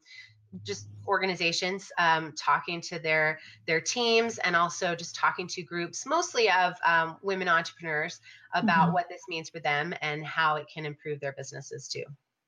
just 0.64 0.88
organizations 1.08 1.92
um, 1.98 2.34
talking 2.38 2.82
to 2.82 3.00
their 3.00 3.40
their 3.68 3.82
teams 3.82 4.38
and 4.40 4.56
also 4.56 4.96
just 4.96 5.16
talking 5.16 5.48
to 5.48 5.62
groups 5.62 6.06
mostly 6.06 6.50
of 6.50 6.74
um, 6.86 7.18
women 7.22 7.48
entrepreneurs 7.48 8.20
about 8.54 8.86
mm-hmm. 8.86 8.94
what 8.94 9.10
this 9.10 9.22
means 9.30 9.50
for 9.50 9.60
them 9.60 9.94
and 10.02 10.26
how 10.26 10.56
it 10.56 10.68
can 10.74 10.86
improve 10.86 11.20
their 11.20 11.34
businesses 11.34 11.88
too 11.88 12.04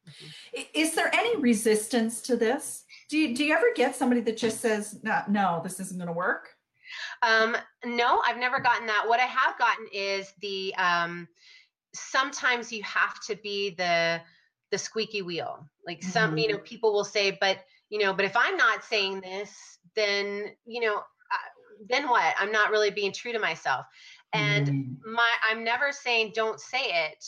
Mm-hmm. 0.07 0.61
Is 0.73 0.95
there 0.95 1.13
any 1.13 1.37
resistance 1.37 2.21
to 2.21 2.35
this? 2.35 2.83
Do 3.09 3.17
you, 3.17 3.35
do 3.35 3.43
you 3.43 3.53
ever 3.53 3.67
get 3.75 3.95
somebody 3.95 4.21
that 4.21 4.37
just 4.37 4.59
says, 4.59 4.99
no, 5.03 5.21
no 5.29 5.61
this 5.63 5.79
isn't 5.79 5.97
going 5.97 6.07
to 6.07 6.13
work? 6.13 6.49
Um, 7.21 7.55
no, 7.85 8.21
I've 8.25 8.37
never 8.37 8.59
gotten 8.59 8.85
that. 8.87 9.05
What 9.07 9.19
I 9.19 9.25
have 9.25 9.57
gotten 9.57 9.87
is 9.93 10.33
the 10.41 10.75
um, 10.75 11.27
sometimes 11.93 12.71
you 12.71 12.83
have 12.83 13.19
to 13.27 13.35
be 13.37 13.71
the 13.71 14.21
the 14.71 14.77
squeaky 14.77 15.21
wheel. 15.21 15.67
Like 15.85 16.03
some, 16.03 16.31
mm-hmm. 16.31 16.37
you 16.39 16.47
know, 16.49 16.57
people 16.59 16.93
will 16.93 17.05
say, 17.05 17.37
but 17.39 17.59
you 17.89 17.99
know, 17.99 18.13
but 18.13 18.25
if 18.25 18.35
I'm 18.35 18.57
not 18.57 18.83
saying 18.83 19.21
this, 19.21 19.79
then 19.95 20.45
you 20.65 20.81
know, 20.81 21.01
then 21.89 22.07
what? 22.07 22.33
I'm 22.39 22.51
not 22.51 22.71
really 22.71 22.91
being 22.91 23.11
true 23.11 23.33
to 23.33 23.39
myself. 23.39 23.85
And 24.33 24.67
mm-hmm. 24.67 25.13
my, 25.13 25.29
I'm 25.49 25.63
never 25.63 25.91
saying 25.91 26.31
don't 26.33 26.59
say 26.59 26.83
it. 26.83 27.25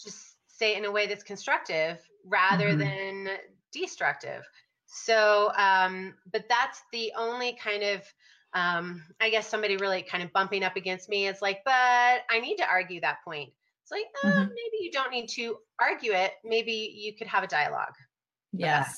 Just 0.00 0.36
say 0.48 0.74
it 0.74 0.78
in 0.78 0.84
a 0.84 0.90
way 0.90 1.06
that's 1.06 1.22
constructive 1.22 1.98
rather 2.24 2.70
mm-hmm. 2.70 2.78
than 2.78 3.36
destructive. 3.72 4.42
So, 4.86 5.52
um, 5.56 6.14
but 6.32 6.44
that's 6.48 6.82
the 6.92 7.12
only 7.16 7.56
kind 7.62 7.82
of, 7.82 8.02
um, 8.54 9.02
I 9.20 9.30
guess 9.30 9.48
somebody 9.48 9.76
really 9.76 10.02
kind 10.02 10.22
of 10.22 10.32
bumping 10.32 10.62
up 10.62 10.76
against 10.76 11.08
me 11.08 11.26
is 11.26 11.42
like, 11.42 11.60
but 11.64 11.72
I 11.74 12.40
need 12.40 12.56
to 12.56 12.68
argue 12.68 13.00
that 13.00 13.18
point. 13.24 13.50
It's 13.82 13.90
like, 13.90 14.06
uh, 14.22 14.28
mm-hmm. 14.28 14.40
maybe 14.40 14.78
you 14.80 14.90
don't 14.92 15.10
need 15.10 15.28
to 15.30 15.58
argue 15.80 16.12
it. 16.12 16.32
Maybe 16.44 16.94
you 16.96 17.14
could 17.14 17.26
have 17.26 17.44
a 17.44 17.48
dialogue. 17.48 17.94
Yes. 18.52 18.96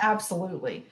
Absolutely. 0.00 0.86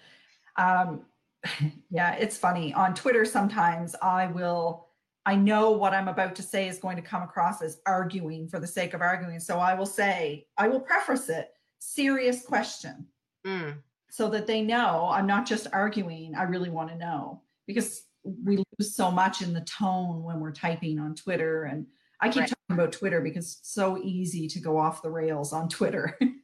Um, 0.57 1.03
yeah, 1.91 2.15
it's 2.15 2.37
funny. 2.37 2.73
On 2.75 2.95
Twitter, 2.95 3.25
sometimes 3.25 3.95
I 4.03 4.27
will 4.27 4.89
I 5.25 5.37
know 5.37 5.71
what 5.71 5.95
I'm 5.95 6.09
about 6.09 6.35
to 6.37 6.43
say 6.43 6.69
is 6.69 6.79
going 6.79 6.97
to 6.97 7.03
come 7.03 7.23
across 7.23 7.63
as 7.63 7.81
arguing 7.87 8.49
for 8.49 8.59
the 8.59 8.67
sake 8.67 8.93
of 8.93 9.01
arguing. 9.01 9.39
So 9.39 9.59
I 9.59 9.75
will 9.75 9.87
say, 9.87 10.47
I 10.59 10.67
will 10.67 10.81
preface 10.81 11.29
it 11.29 11.53
serious 11.79 12.45
question 12.45 13.07
mm. 13.47 13.75
so 14.11 14.29
that 14.31 14.47
they 14.47 14.63
know 14.63 15.09
I'm 15.13 15.27
not 15.27 15.47
just 15.47 15.69
arguing. 15.73 16.35
I 16.35 16.43
really 16.45 16.71
want 16.71 16.91
to 16.91 16.97
know 16.97 17.43
because 17.67 18.03
we 18.25 18.57
lose 18.57 18.95
so 18.95 19.11
much 19.11 19.43
in 19.43 19.53
the 19.53 19.63
tone 19.63 20.23
when 20.23 20.41
we're 20.41 20.53
typing 20.53 20.99
on 20.99 21.15
Twitter. 21.15 21.65
And 21.65 21.87
I 22.21 22.29
keep 22.29 22.43
right. 22.43 22.49
talking 22.49 22.83
about 22.83 22.93
Twitter 22.93 23.21
because 23.21 23.59
it's 23.61 23.73
so 23.73 23.99
easy 24.03 24.49
to 24.49 24.61
go 24.61 24.77
off 24.79 25.03
the 25.03 25.11
rails 25.11 25.53
on 25.53 25.69
Twitter. 25.69 26.19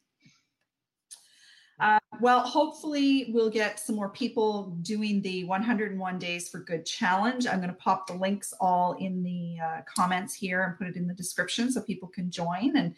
Uh, 1.80 1.98
well, 2.20 2.40
hopefully 2.40 3.30
we'll 3.32 3.50
get 3.50 3.78
some 3.78 3.94
more 3.94 4.08
people 4.08 4.76
doing 4.82 5.22
the 5.22 5.44
101 5.44 6.18
Days 6.18 6.48
for 6.48 6.58
Good 6.58 6.84
challenge. 6.84 7.46
I'm 7.46 7.58
going 7.58 7.68
to 7.68 7.76
pop 7.76 8.08
the 8.08 8.14
links 8.14 8.52
all 8.60 8.94
in 8.94 9.22
the 9.22 9.56
uh, 9.64 9.80
comments 9.82 10.34
here 10.34 10.64
and 10.64 10.76
put 10.76 10.88
it 10.88 10.96
in 10.96 11.06
the 11.06 11.14
description 11.14 11.70
so 11.70 11.80
people 11.80 12.08
can 12.08 12.30
join 12.30 12.76
and 12.76 12.96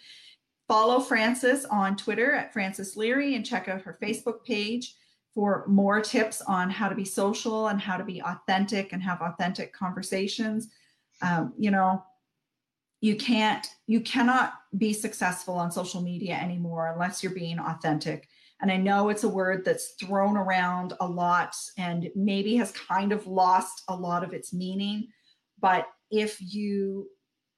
follow 0.66 1.00
Frances 1.00 1.66
on 1.66 1.96
Twitter 1.96 2.32
at 2.32 2.52
Frances 2.54 2.96
Leary 2.96 3.34
and 3.34 3.44
check 3.44 3.68
out 3.68 3.82
her 3.82 3.98
Facebook 4.02 4.44
page 4.44 4.94
for 5.34 5.64
more 5.68 6.00
tips 6.00 6.40
on 6.42 6.70
how 6.70 6.88
to 6.88 6.94
be 6.94 7.04
social 7.04 7.68
and 7.68 7.80
how 7.80 7.98
to 7.98 8.04
be 8.04 8.22
authentic 8.22 8.92
and 8.92 9.02
have 9.02 9.20
authentic 9.20 9.74
conversations. 9.74 10.68
Um, 11.20 11.52
you 11.58 11.70
know, 11.70 12.02
you 13.02 13.16
can't, 13.16 13.66
you 13.86 14.00
cannot 14.00 14.54
be 14.76 14.92
successful 14.92 15.54
on 15.54 15.70
social 15.70 16.00
media 16.00 16.34
anymore 16.34 16.90
unless 16.92 17.22
you're 17.22 17.32
being 17.34 17.58
authentic 17.58 18.28
and 18.60 18.70
I 18.70 18.76
know 18.76 19.08
it's 19.08 19.24
a 19.24 19.28
word 19.28 19.64
that's 19.64 19.94
thrown 20.00 20.36
around 20.36 20.92
a 21.00 21.06
lot 21.06 21.56
and 21.78 22.10
maybe 22.14 22.56
has 22.56 22.72
kind 22.72 23.12
of 23.12 23.26
lost 23.26 23.84
a 23.88 23.96
lot 23.96 24.22
of 24.22 24.34
its 24.34 24.52
meaning. 24.52 25.08
But 25.60 25.86
if 26.10 26.36
you 26.40 27.08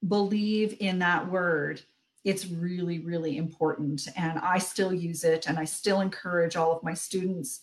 believe 0.07 0.77
in 0.81 1.01
that 1.01 1.31
word, 1.31 1.81
it's 2.25 2.47
really, 2.47 3.01
really 3.01 3.37
important. 3.37 4.07
And 4.17 4.39
I 4.39 4.59
still 4.59 4.93
use 4.93 5.25
it 5.25 5.49
and 5.49 5.59
I 5.59 5.65
still 5.65 6.01
encourage 6.01 6.55
all 6.55 6.77
of 6.77 6.85
my 6.85 6.95
students 6.95 7.61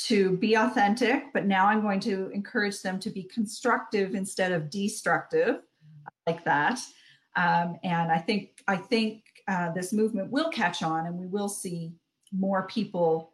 to 0.00 0.36
be 0.36 0.54
authentic. 0.54 1.32
But 1.32 1.46
now 1.46 1.66
I'm 1.66 1.80
going 1.80 2.00
to 2.00 2.30
encourage 2.30 2.82
them 2.82 2.98
to 3.00 3.10
be 3.10 3.22
constructive 3.22 4.14
instead 4.14 4.52
of 4.52 4.68
destructive, 4.68 5.60
like 6.26 6.44
that. 6.44 6.78
Um, 7.36 7.78
and 7.82 8.12
I 8.12 8.18
think 8.18 8.62
I 8.68 8.76
think 8.76 9.22
uh, 9.48 9.72
this 9.72 9.92
movement 9.92 10.30
will 10.30 10.50
catch 10.50 10.82
on, 10.82 11.06
and 11.06 11.16
we 11.16 11.26
will 11.26 11.48
see 11.48 11.92
more 12.36 12.66
people 12.66 13.32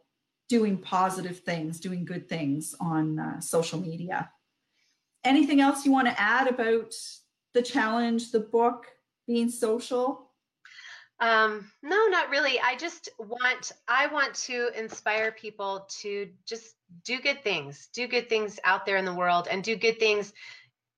doing 0.49 0.79
positive 0.79 1.41
things, 1.41 1.81
doing 1.81 2.05
good 2.05 2.29
things 2.29 2.75
on 2.81 3.19
uh, 3.19 3.41
social 3.41 3.81
media. 3.81 4.31
Anything 5.25 5.61
else 5.61 5.85
you 5.85 5.93
want 5.93 6.09
to 6.09 6.21
add 6.21 6.49
about 6.49 6.95
the 7.55 7.63
challenge, 7.63 8.31
the 8.31 8.41
book, 8.41 8.87
being 9.27 9.51
social? 9.51 10.31
Um, 11.21 11.71
no, 11.83 12.07
not 12.07 12.31
really. 12.31 12.61
I 12.61 12.77
just 12.77 13.09
want 13.19 13.73
I 13.89 14.07
want 14.07 14.35
to 14.35 14.71
inspire 14.79 15.33
people 15.33 15.89
to 16.01 16.29
just 16.47 16.77
do 17.05 17.21
good 17.21 17.43
things, 17.43 17.89
do 17.93 18.07
good 18.07 18.29
things 18.29 18.61
out 18.65 18.87
there 18.87 18.97
in 18.97 19.05
the 19.05 19.15
world, 19.15 19.49
and 19.51 19.63
do 19.63 19.77
good 19.77 19.99
things 19.99 20.33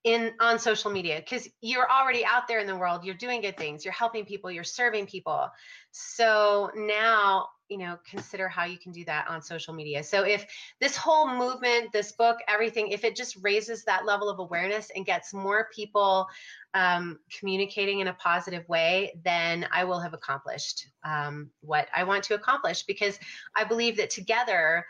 in 0.05 0.32
on 0.40 0.59
social 0.59 0.90
media 0.90 1.16
because 1.16 1.48
you're 1.61 1.90
already 1.90 2.24
out 2.24 2.48
there 2.48 2.59
in 2.59 2.66
the 2.66 2.76
world 2.76 3.05
you're 3.05 3.14
doing 3.14 3.42
good 3.42 3.59
things 3.59 3.84
you're 3.84 3.92
helping 3.92 4.24
people 4.24 4.51
you're 4.51 4.64
serving 4.64 5.05
people 5.05 5.51
so 5.90 6.70
now 6.74 7.46
you 7.70 7.78
know 7.78 7.96
consider 8.08 8.48
how 8.48 8.64
you 8.64 8.76
can 8.76 8.92
do 8.92 9.04
that 9.04 9.26
on 9.28 9.40
social 9.40 9.72
media. 9.72 10.02
So 10.02 10.24
if 10.24 10.44
this 10.80 10.96
whole 10.96 11.32
movement 11.34 11.92
this 11.92 12.12
book 12.12 12.38
everything 12.48 12.88
if 12.88 13.04
it 13.04 13.16
just 13.16 13.38
raises 13.40 13.84
that 13.84 14.04
level 14.04 14.28
of 14.28 14.40
awareness 14.40 14.90
and 14.94 15.06
gets 15.06 15.32
more 15.32 15.68
people 15.74 16.26
um, 16.74 17.18
communicating 17.38 18.00
in 18.00 18.08
a 18.08 18.14
positive 18.14 18.68
way 18.68 19.18
then 19.24 19.66
i 19.72 19.84
will 19.84 20.00
have 20.00 20.14
accomplished 20.14 20.88
um, 21.04 21.50
what 21.60 21.88
i 21.94 22.04
want 22.04 22.24
to 22.24 22.34
accomplish. 22.34 22.82
Because 22.82 23.18
i 23.56 23.64
believe 23.64 23.96
that 23.96 24.10
together 24.10 24.84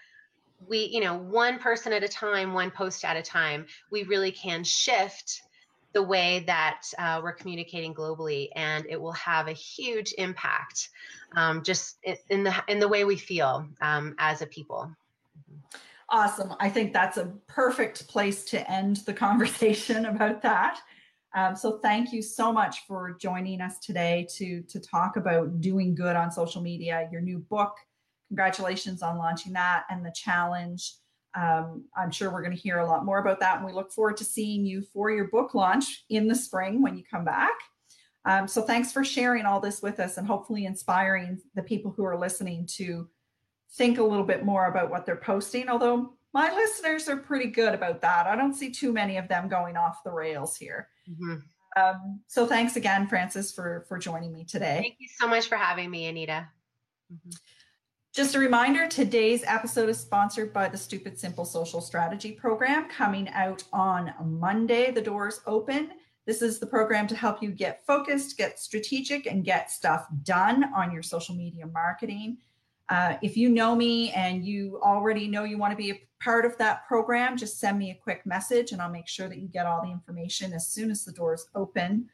we 0.66 0.86
you 0.86 1.00
know 1.00 1.16
one 1.16 1.58
person 1.58 1.92
at 1.92 2.02
a 2.02 2.08
time 2.08 2.52
one 2.52 2.70
post 2.70 3.04
at 3.04 3.16
a 3.16 3.22
time 3.22 3.66
we 3.90 4.02
really 4.04 4.32
can 4.32 4.64
shift 4.64 5.42
the 5.92 6.02
way 6.02 6.44
that 6.46 6.82
uh, 6.98 7.20
we're 7.22 7.32
communicating 7.32 7.92
globally 7.92 8.48
and 8.54 8.86
it 8.88 9.00
will 9.00 9.12
have 9.12 9.48
a 9.48 9.52
huge 9.52 10.14
impact 10.18 10.90
um, 11.36 11.62
just 11.62 11.98
in 12.28 12.44
the 12.44 12.54
in 12.68 12.78
the 12.78 12.88
way 12.88 13.04
we 13.04 13.16
feel 13.16 13.66
um, 13.80 14.14
as 14.18 14.42
a 14.42 14.46
people. 14.46 14.90
Awesome. 16.08 16.54
I 16.58 16.68
think 16.68 16.92
that's 16.92 17.18
a 17.18 17.32
perfect 17.46 18.08
place 18.08 18.44
to 18.46 18.70
end 18.70 18.96
the 18.98 19.14
conversation 19.26 20.06
about 20.06 20.42
that. 20.42 20.80
Um, 21.34 21.54
so 21.54 21.78
thank 21.78 22.12
you 22.12 22.22
so 22.22 22.52
much 22.52 22.86
for 22.86 23.16
joining 23.20 23.60
us 23.60 23.78
today 23.78 24.26
to 24.36 24.62
to 24.62 24.80
talk 24.80 25.16
about 25.16 25.60
doing 25.60 25.94
good 25.94 26.16
on 26.16 26.30
social 26.30 26.62
media 26.62 27.08
your 27.12 27.20
new 27.20 27.38
book. 27.38 27.76
Congratulations 28.28 29.02
on 29.02 29.18
launching 29.18 29.52
that 29.54 29.84
and 29.90 30.04
the 30.04 30.12
challenge. 30.14 30.94
Um, 31.34 31.84
I'm 31.96 32.10
sure 32.10 32.30
we're 32.30 32.42
going 32.42 32.56
to 32.56 32.62
hear 32.62 32.78
a 32.78 32.86
lot 32.86 33.04
more 33.04 33.18
about 33.18 33.40
that. 33.40 33.58
And 33.58 33.66
we 33.66 33.72
look 33.72 33.92
forward 33.92 34.16
to 34.18 34.24
seeing 34.24 34.64
you 34.64 34.82
for 34.82 35.10
your 35.10 35.28
book 35.28 35.54
launch 35.54 36.04
in 36.08 36.28
the 36.28 36.34
spring 36.34 36.82
when 36.82 36.96
you 36.96 37.04
come 37.08 37.24
back. 37.24 37.54
Um, 38.24 38.48
so 38.48 38.62
thanks 38.62 38.92
for 38.92 39.04
sharing 39.04 39.46
all 39.46 39.60
this 39.60 39.80
with 39.80 39.98
us 40.00 40.18
and 40.18 40.26
hopefully 40.26 40.66
inspiring 40.66 41.40
the 41.54 41.62
people 41.62 41.90
who 41.90 42.04
are 42.04 42.18
listening 42.18 42.66
to 42.74 43.08
think 43.74 43.98
a 43.98 44.04
little 44.04 44.24
bit 44.24 44.44
more 44.44 44.66
about 44.66 44.90
what 44.90 45.06
they're 45.06 45.16
posting. 45.16 45.68
Although 45.68 46.14
my 46.32 46.52
listeners 46.54 47.08
are 47.08 47.16
pretty 47.16 47.50
good 47.50 47.74
about 47.74 48.00
that. 48.02 48.26
I 48.26 48.36
don't 48.36 48.54
see 48.54 48.70
too 48.70 48.92
many 48.92 49.16
of 49.16 49.28
them 49.28 49.48
going 49.48 49.76
off 49.76 50.04
the 50.04 50.12
rails 50.12 50.56
here. 50.56 50.88
Mm-hmm. 51.08 51.36
Um, 51.80 52.20
so 52.26 52.46
thanks 52.46 52.76
again, 52.76 53.06
Frances, 53.06 53.52
for 53.52 53.84
for 53.88 53.98
joining 53.98 54.32
me 54.32 54.44
today. 54.44 54.80
Thank 54.82 54.96
you 54.98 55.08
so 55.18 55.28
much 55.28 55.46
for 55.46 55.56
having 55.56 55.90
me, 55.90 56.06
Anita. 56.06 56.48
Mm-hmm. 57.12 57.30
Just 58.12 58.34
a 58.34 58.40
reminder 58.40 58.88
today's 58.88 59.44
episode 59.46 59.88
is 59.88 60.00
sponsored 60.00 60.52
by 60.52 60.68
the 60.68 60.76
Stupid 60.76 61.16
Simple 61.16 61.44
Social 61.44 61.80
Strategy 61.80 62.32
Program 62.32 62.88
coming 62.88 63.28
out 63.28 63.62
on 63.72 64.12
Monday. 64.24 64.90
The 64.90 65.00
doors 65.00 65.40
open. 65.46 65.92
This 66.26 66.42
is 66.42 66.58
the 66.58 66.66
program 66.66 67.06
to 67.06 67.14
help 67.14 67.40
you 67.40 67.52
get 67.52 67.86
focused, 67.86 68.36
get 68.36 68.58
strategic, 68.58 69.26
and 69.26 69.44
get 69.44 69.70
stuff 69.70 70.08
done 70.24 70.64
on 70.74 70.90
your 70.90 71.04
social 71.04 71.36
media 71.36 71.68
marketing. 71.68 72.38
Uh, 72.88 73.14
if 73.22 73.36
you 73.36 73.48
know 73.48 73.76
me 73.76 74.10
and 74.10 74.44
you 74.44 74.80
already 74.82 75.28
know 75.28 75.44
you 75.44 75.56
want 75.56 75.70
to 75.70 75.76
be 75.76 75.92
a 75.92 76.00
part 76.20 76.44
of 76.44 76.58
that 76.58 76.88
program, 76.88 77.36
just 77.36 77.60
send 77.60 77.78
me 77.78 77.92
a 77.92 78.02
quick 78.02 78.26
message 78.26 78.72
and 78.72 78.82
I'll 78.82 78.90
make 78.90 79.06
sure 79.06 79.28
that 79.28 79.38
you 79.38 79.46
get 79.46 79.66
all 79.66 79.82
the 79.82 79.92
information 79.92 80.52
as 80.52 80.66
soon 80.66 80.90
as 80.90 81.04
the 81.04 81.12
doors 81.12 81.46
open. 81.54 82.08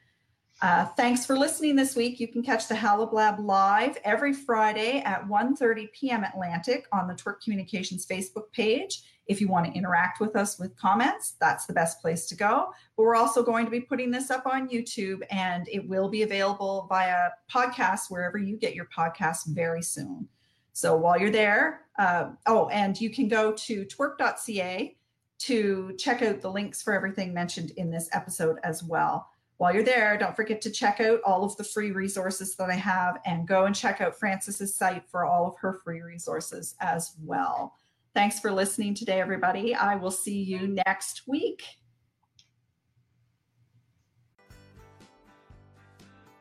Uh, 0.59 0.85
thanks 0.85 1.23
for 1.23 1.37
listening 1.37 1.75
this 1.75 1.95
week. 1.95 2.19
You 2.19 2.27
can 2.27 2.41
catch 2.41 2.67
the 2.67 2.73
HalaBlab 2.73 3.45
live 3.45 3.97
every 4.03 4.33
Friday 4.33 5.01
at 5.01 5.27
1.30 5.27 5.91
p.m. 5.91 6.23
Atlantic 6.23 6.87
on 6.91 7.07
the 7.07 7.13
Twirp 7.13 7.41
Communications 7.41 8.07
Facebook 8.07 8.51
page. 8.53 9.03
If 9.27 9.39
you 9.39 9.49
want 9.49 9.67
to 9.67 9.73
interact 9.73 10.19
with 10.19 10.35
us 10.35 10.57
with 10.57 10.75
comments, 10.75 11.35
that's 11.39 11.67
the 11.67 11.73
best 11.73 12.01
place 12.01 12.25
to 12.27 12.35
go. 12.35 12.71
But 12.95 13.03
we're 13.03 13.15
also 13.15 13.43
going 13.43 13.65
to 13.65 13.71
be 13.71 13.81
putting 13.81 14.09
this 14.09 14.31
up 14.31 14.47
on 14.47 14.67
YouTube 14.67 15.21
and 15.29 15.67
it 15.71 15.87
will 15.87 16.09
be 16.09 16.23
available 16.23 16.87
via 16.89 17.29
podcast 17.51 18.09
wherever 18.09 18.39
you 18.39 18.57
get 18.57 18.73
your 18.73 18.87
podcasts 18.87 19.45
very 19.47 19.83
soon. 19.83 20.27
So 20.73 20.95
while 20.95 21.19
you're 21.19 21.29
there, 21.29 21.81
uh, 21.99 22.29
oh, 22.47 22.69
and 22.69 22.99
you 22.99 23.11
can 23.11 23.27
go 23.27 23.51
to 23.51 23.85
twirp.ca 23.85 24.95
to 25.39 25.93
check 25.99 26.23
out 26.23 26.41
the 26.41 26.51
links 26.51 26.81
for 26.81 26.93
everything 26.93 27.31
mentioned 27.31 27.71
in 27.77 27.91
this 27.91 28.09
episode 28.11 28.57
as 28.63 28.83
well 28.83 29.27
while 29.57 29.73
you're 29.73 29.83
there, 29.83 30.17
don't 30.17 30.35
forget 30.35 30.61
to 30.61 30.71
check 30.71 30.99
out 30.99 31.19
all 31.25 31.43
of 31.43 31.57
the 31.57 31.63
free 31.63 31.91
resources 31.91 32.55
that 32.55 32.69
I 32.69 32.75
have 32.75 33.19
and 33.25 33.47
go 33.47 33.65
and 33.65 33.75
check 33.75 34.01
out 34.01 34.17
Frances's 34.17 34.75
site 34.75 35.03
for 35.09 35.25
all 35.25 35.47
of 35.47 35.57
her 35.57 35.79
free 35.83 36.01
resources 36.01 36.75
as 36.79 37.13
well. 37.23 37.73
Thanks 38.13 38.39
for 38.39 38.51
listening 38.51 38.93
today, 38.93 39.19
everybody. 39.19 39.73
I 39.73 39.95
will 39.95 40.11
see 40.11 40.41
you 40.41 40.67
next 40.67 41.23
week. 41.27 41.63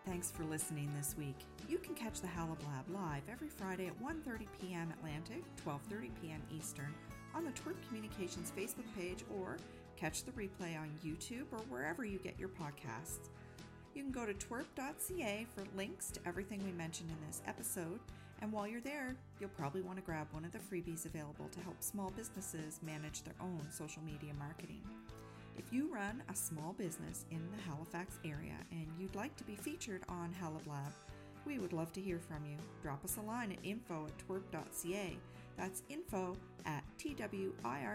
Thanks 0.07 0.31
for 0.31 0.45
listening 0.45 0.91
this 0.97 1.17
week. 1.19 1.37
You 1.69 1.79
can 1.79 1.95
catch 1.95 2.21
the 2.21 2.29
HalaBlab 2.29 2.95
live 2.95 3.23
every 3.31 3.49
Friday 3.49 3.89
at 3.89 4.01
1.30 4.01 4.47
p.m. 4.61 4.93
Atlantic, 4.99 5.43
12.30 5.67 6.11
p.m. 6.23 6.43
Eastern 6.57 6.95
on 7.35 7.45
the 7.45 7.51
Twirp 7.53 7.77
Communications 7.89 8.53
Facebook 8.57 8.87
page 8.97 9.25
or 9.37 9.57
Catch 9.97 10.25
the 10.25 10.33
replay 10.33 10.79
on 10.79 10.91
YouTube 11.05 11.47
or 11.53 11.61
wherever 11.71 12.05
you 12.05 12.19
get 12.19 12.39
your 12.39 12.51
podcasts. 12.51 13.31
You 13.95 14.03
can 14.03 14.13
go 14.13 14.27
to 14.27 14.35
twirp.ca 14.35 15.47
for 15.55 15.65
links 15.75 16.11
to 16.11 16.21
everything 16.27 16.63
we 16.65 16.73
mentioned 16.73 17.11
in 17.11 17.17
this 17.27 17.41
episode. 17.47 17.99
And 18.43 18.53
while 18.53 18.69
you're 18.69 18.83
there, 18.83 19.17
you'll 19.41 19.49
probably 19.51 19.81
want 19.81 19.97
to 19.97 20.05
grab 20.05 20.27
one 20.33 20.45
of 20.45 20.53
the 20.53 20.59
freebies 20.59 21.07
available 21.07 21.49
to 21.51 21.61
help 21.61 21.83
small 21.83 22.11
businesses 22.11 22.79
manage 22.83 23.23
their 23.23 23.35
own 23.41 23.63
social 23.71 24.03
media 24.03 24.35
marketing. 24.39 24.83
If 25.57 25.73
you 25.73 25.91
run 25.91 26.23
a 26.29 26.37
small 26.37 26.75
business 26.75 27.25
in 27.31 27.41
the 27.57 27.63
Halifax 27.63 28.19
area 28.23 28.57
and 28.71 28.87
you'd 28.99 29.15
like 29.15 29.35
to 29.37 29.45
be 29.45 29.57
featured 29.57 30.03
on 30.11 30.35
HalaBlab, 30.43 30.93
we 31.47 31.59
would 31.59 31.73
love 31.73 31.95
to 31.95 32.01
hear 32.03 32.19
from 32.19 32.45
you. 32.45 32.59
Drop 32.83 33.03
us 33.03 33.17
a 33.17 33.23
line 33.23 33.53
at 33.53 33.59
info 33.65 34.07
at 34.07 34.19
twirp.ca. 34.19 35.17
That's 35.57 35.83
info 35.89 36.37
at 36.67 36.85
twirp.ca. 36.99 37.95